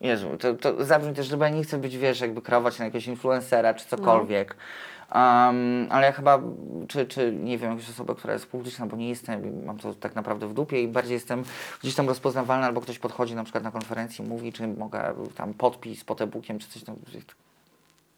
[0.00, 3.06] Jezu, to, to zabrzmi też, że ja nie chcę być, wiesz, jakby kreować na jakiegoś
[3.06, 4.56] influencera czy cokolwiek.
[5.14, 6.40] Um, ale ja chyba,
[6.88, 10.14] czy, czy nie wiem, jakaś osoba, która jest publiczna, bo nie jestem, mam to tak
[10.14, 11.44] naprawdę w dupie i bardziej jestem
[11.82, 16.04] gdzieś tam rozpoznawalny, albo ktoś podchodzi na przykład na konferencji, mówi, czy mogę tam podpis
[16.04, 16.96] pod e-bookiem, czy coś tam.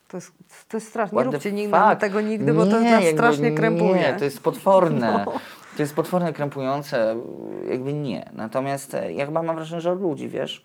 [0.09, 0.33] To jest,
[0.69, 1.19] to jest straszne.
[1.19, 3.95] Nie róbcie nigdy tego nigdy, bo to nas strasznie krępuje.
[3.95, 5.25] Nie, to jest potworne.
[5.27, 5.33] No.
[5.77, 7.17] To jest potworne, krępujące.
[7.71, 8.31] Jakby nie.
[8.33, 10.63] Natomiast e, ja chyba mam wrażenie, że od ludzi, wiesz,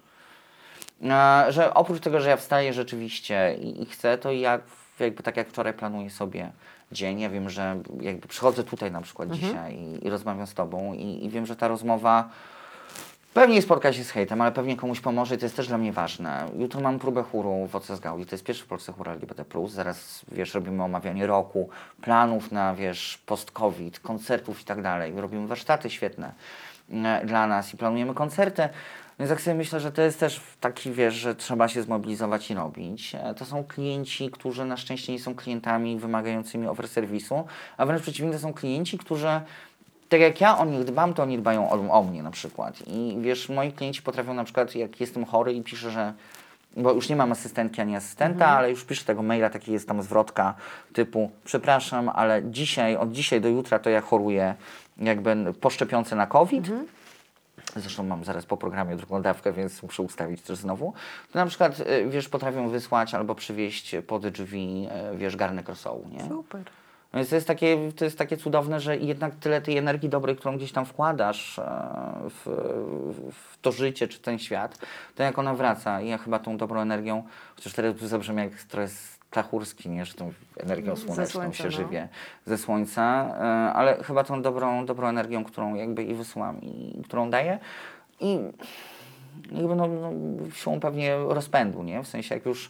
[1.04, 4.60] e, że oprócz tego, że ja wstaję rzeczywiście i, i chcę, to ja
[5.04, 6.52] jakby tak jak wczoraj planuję sobie
[6.92, 7.20] dzień.
[7.20, 9.52] Ja wiem, że jakby przychodzę tutaj na przykład Mhm.
[9.52, 12.30] dzisiaj i, i rozmawiam z Tobą i, i wiem, że ta rozmowa
[13.34, 15.94] Pewnie spotka się z hejtem, ale pewnie komuś pomoże i to jest też dla mnie
[15.94, 16.46] ważne.
[16.58, 18.26] Jutro mam próbę chóru w Oce z Gaudi.
[18.26, 19.46] To jest pierwszy w Polsce chór LGBT+.
[19.68, 21.70] Zaraz, wiesz, robimy omawianie roku,
[22.02, 25.14] planów na, wiesz, post-covid, koncertów i tak dalej.
[25.16, 26.32] Robimy warsztaty świetne
[26.92, 28.70] e, dla nas i planujemy koncerty.
[29.20, 32.54] Więc tak sobie myślę, że to jest też taki, wiesz, że trzeba się zmobilizować i
[32.54, 33.16] robić.
[33.16, 37.44] E, To są klienci, którzy na szczęście nie są klientami wymagającymi overserwisu,
[37.78, 39.42] a wręcz przeciwnie, to są klienci, którzy
[40.10, 42.88] tak jak ja o nich dbam, to oni dbają o, o mnie na przykład.
[42.88, 46.14] I wiesz, moi klienci potrafią na przykład, jak jestem chory i piszę, że
[46.78, 50.04] bo już nie mam asystentki ani asystenta, ale już piszę tego maila, taki jest tam
[50.04, 50.54] zwrotka
[50.94, 54.56] typu przepraszam, ale dzisiaj, od dzisiaj do jutra to ja choruję
[54.98, 56.72] jakby po szczepionce na COVID.
[57.76, 60.94] Zresztą mam zaraz po programie drugą dawkę, więc muszę ustawić też znowu.
[61.32, 66.08] To na przykład, y, wiesz, potrafią wysłać albo przywieźć pod drzwi, y, wiesz, garnek rosołu,
[66.12, 66.28] nie?
[66.28, 66.64] Super.
[67.14, 70.58] Więc to jest, takie, to jest takie cudowne, że jednak tyle tej energii dobrej, którą
[70.58, 71.64] gdzieś tam wkładasz e,
[72.30, 72.46] w,
[73.34, 74.78] w to życie czy ten świat,
[75.16, 76.02] to jak ona wraca.
[76.02, 77.24] I ja chyba tą dobrą energią,
[77.56, 78.88] chociaż teraz to zabrzmi jak trochę
[79.32, 81.72] stachurski, nie, że tą energią słoneczną słońca, się no.
[81.72, 82.08] żywię
[82.46, 83.02] ze słońca,
[83.40, 87.60] e, ale chyba tą dobrą, dobrą energią, którą jakby i wysyłam i którą daję.
[88.20, 88.40] I
[89.52, 90.12] jakby no, no,
[90.54, 92.04] siłą pewnie rozpędu, nie?
[92.04, 92.70] W sensie jak już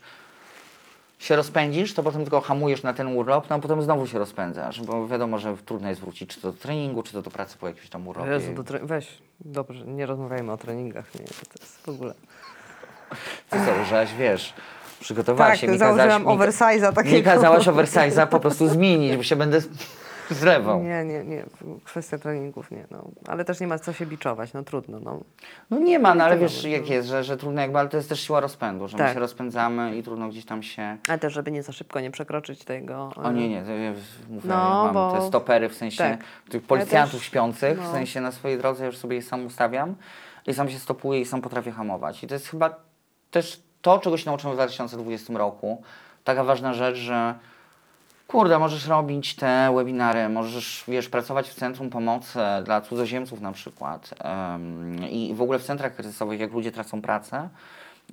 [1.20, 4.82] się rozpędzisz, to potem tylko hamujesz na ten urlop, no a potem znowu się rozpędzasz,
[4.82, 7.68] bo wiadomo, że trudno jest wrócić czy to do treningu, czy to do pracy po
[7.68, 8.32] jakimś tam urlopie.
[8.32, 12.14] Jezu, do tre- weź, dobrze, nie rozmawiajmy o treningach, nie, to jest w ogóle.
[13.50, 14.54] Ty założyłaś, wiesz,
[15.00, 17.16] przygotowałaś Tak, się, mi założyłam oversize'a takiego.
[17.18, 19.62] mi kazałaś oversize'a po prostu zmienić, bo się będę
[20.32, 20.84] zlewał.
[20.84, 21.44] Nie, nie, nie,
[21.84, 23.04] kwestia treningów nie, no.
[23.28, 25.20] Ale też nie ma co się biczować, no trudno, no.
[25.70, 28.10] No nie ma, no ale wiesz jak jest, że, że trudno jakby, ale to jest
[28.10, 29.14] też siła rozpędu, że my Tak.
[29.14, 30.98] się rozpędzamy i trudno gdzieś tam się...
[31.08, 33.12] Ale też, żeby nie za szybko nie przekroczyć tego.
[33.16, 33.94] O nie, nie, ja
[34.30, 36.20] mówię, No, mam bo- te stopery w sensie tak.
[36.50, 37.92] tych policjantów też- śpiących, w no.
[37.92, 39.96] sensie na swojej drodze już sobie je sam ustawiam
[40.48, 42.24] i sam się stopuję i sam potrafię hamować.
[42.24, 42.76] I to jest chyba
[43.32, 45.84] też to, czego się nauczyłem w 2020 roku.
[46.24, 47.36] Taka ważna rzecz, że
[48.28, 54.14] kurde, możesz robić te webinary, możesz, wiesz, pracować w Centrum Pomocy dla cudzoziemców na przykład
[54.20, 57.50] em, i w ogóle w centrach kryzysowych, jak ludzie tracą pracę,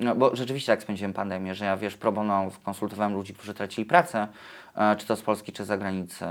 [0.01, 3.85] no, bo rzeczywiście tak spędziłem pandemię, że ja, wiesz, pro bono konsultowałem ludzi, którzy tracili
[3.85, 4.29] pracę,
[4.75, 6.25] e, czy to z Polski, czy z zagranicy,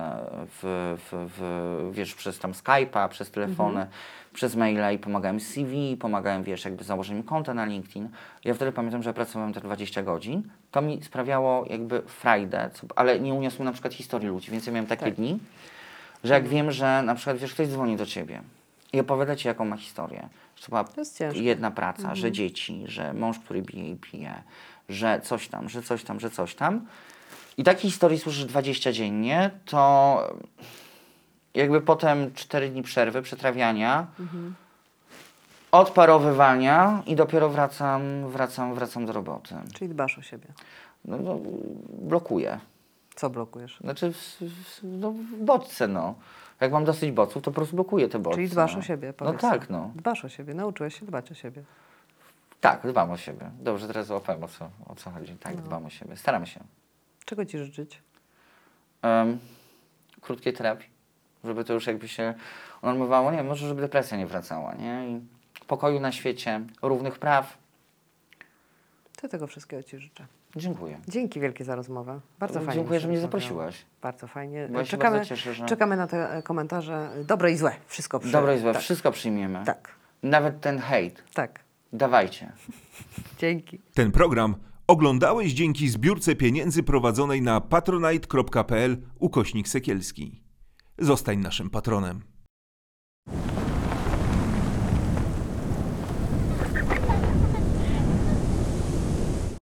[0.48, 3.88] w, w, w, wiesz, przez tam Skype'a, przez telefony,
[4.34, 8.10] przez maile i pomagałem z CV, pomagałem, wiesz, jakby z założeniem konta na LinkedIn.
[8.44, 10.44] Ja wtedy pamiętam, że pracowałem te 20 godzin.
[10.72, 14.88] To mi sprawiało jakby frajdę, ale nie uniosłem na przykład historii ludzi, więc ja miałem
[14.88, 15.40] takie dni,
[16.24, 18.42] że jak wiem, że na przykład, wiesz, ktoś dzwoni do ciebie
[18.94, 20.86] i opowiada ci, jaką ma historię, że to była
[21.18, 21.44] ciężkie.
[21.44, 24.44] jedna praca, że dzieci, że mąż, który bije i pije,
[24.90, 26.86] że coś tam, że coś tam, że coś tam.
[27.58, 30.20] I takiej historii słyszysz 20 dziennie, to
[31.54, 34.08] jakby potem 4 dni przerwy, przetrawiania,
[35.72, 39.56] odparowywania i dopiero wracam, wracam, wracam do roboty.
[39.74, 40.48] Czyli dbasz o siebie.
[41.06, 41.40] No, no,
[41.90, 42.60] blokuję.
[43.16, 43.78] Co blokujesz?
[43.82, 46.16] Znaczy w, w, no, w bodźce, no.
[46.62, 48.36] Jak mam dosyć bodźców, to po prostu blokuję te bodźce.
[48.36, 48.80] Czyli dbasz no.
[48.80, 49.42] o siebie, No powiedz.
[49.42, 49.92] tak, no.
[49.96, 51.64] Dbasz o siebie, nauczyłeś się dbać o siebie.
[52.62, 53.52] Tak, dbam o siebie.
[53.60, 55.36] Dobrze, teraz złapałem o co, o co chodzi.
[55.36, 55.62] Tak, No.
[55.62, 56.18] dbam o siebie.
[56.18, 56.60] Staram się.
[57.26, 58.02] Czego ci życzyć?
[59.04, 59.40] Um,
[60.22, 60.90] krótkiej terapii,
[61.44, 62.34] żeby to już jakby się
[62.82, 63.32] unormowało.
[63.32, 65.10] Nie, może żeby depresja nie wracała, nie?
[65.10, 65.22] I
[65.68, 67.58] pokoju na świecie, równych praw.
[69.22, 70.26] To tego wszystkiego ci życzę.
[70.56, 70.98] Dziękuję.
[71.08, 72.20] Dzięki wielkie za rozmowę.
[72.40, 72.74] Bardzo fajnie.
[72.74, 73.86] Dziękuję, że mnie zaprosiłaś.
[74.02, 74.68] Bardzo fajnie.
[74.72, 77.10] Bo ja się czekamy, bardzo cieszę, że- czekamy na te e, komentarze.
[77.28, 77.72] Dobre i złe.
[77.88, 78.32] Wszystko przy...
[78.32, 78.82] Dobre i złe, Tak.
[78.82, 79.64] wszystko przyjmiemy.
[79.66, 79.96] Tak.
[80.24, 81.24] Nawet ten hejt.
[81.34, 81.60] tak.
[81.94, 82.52] Dawajcie.
[83.40, 83.80] Dzięki.
[83.94, 84.56] Ten program
[84.88, 90.42] oglądałeś dzięki zbiórce pieniędzy prowadzonej na patronite.pl ukośnik sekielski.
[91.00, 92.22] Zostań naszym patronem.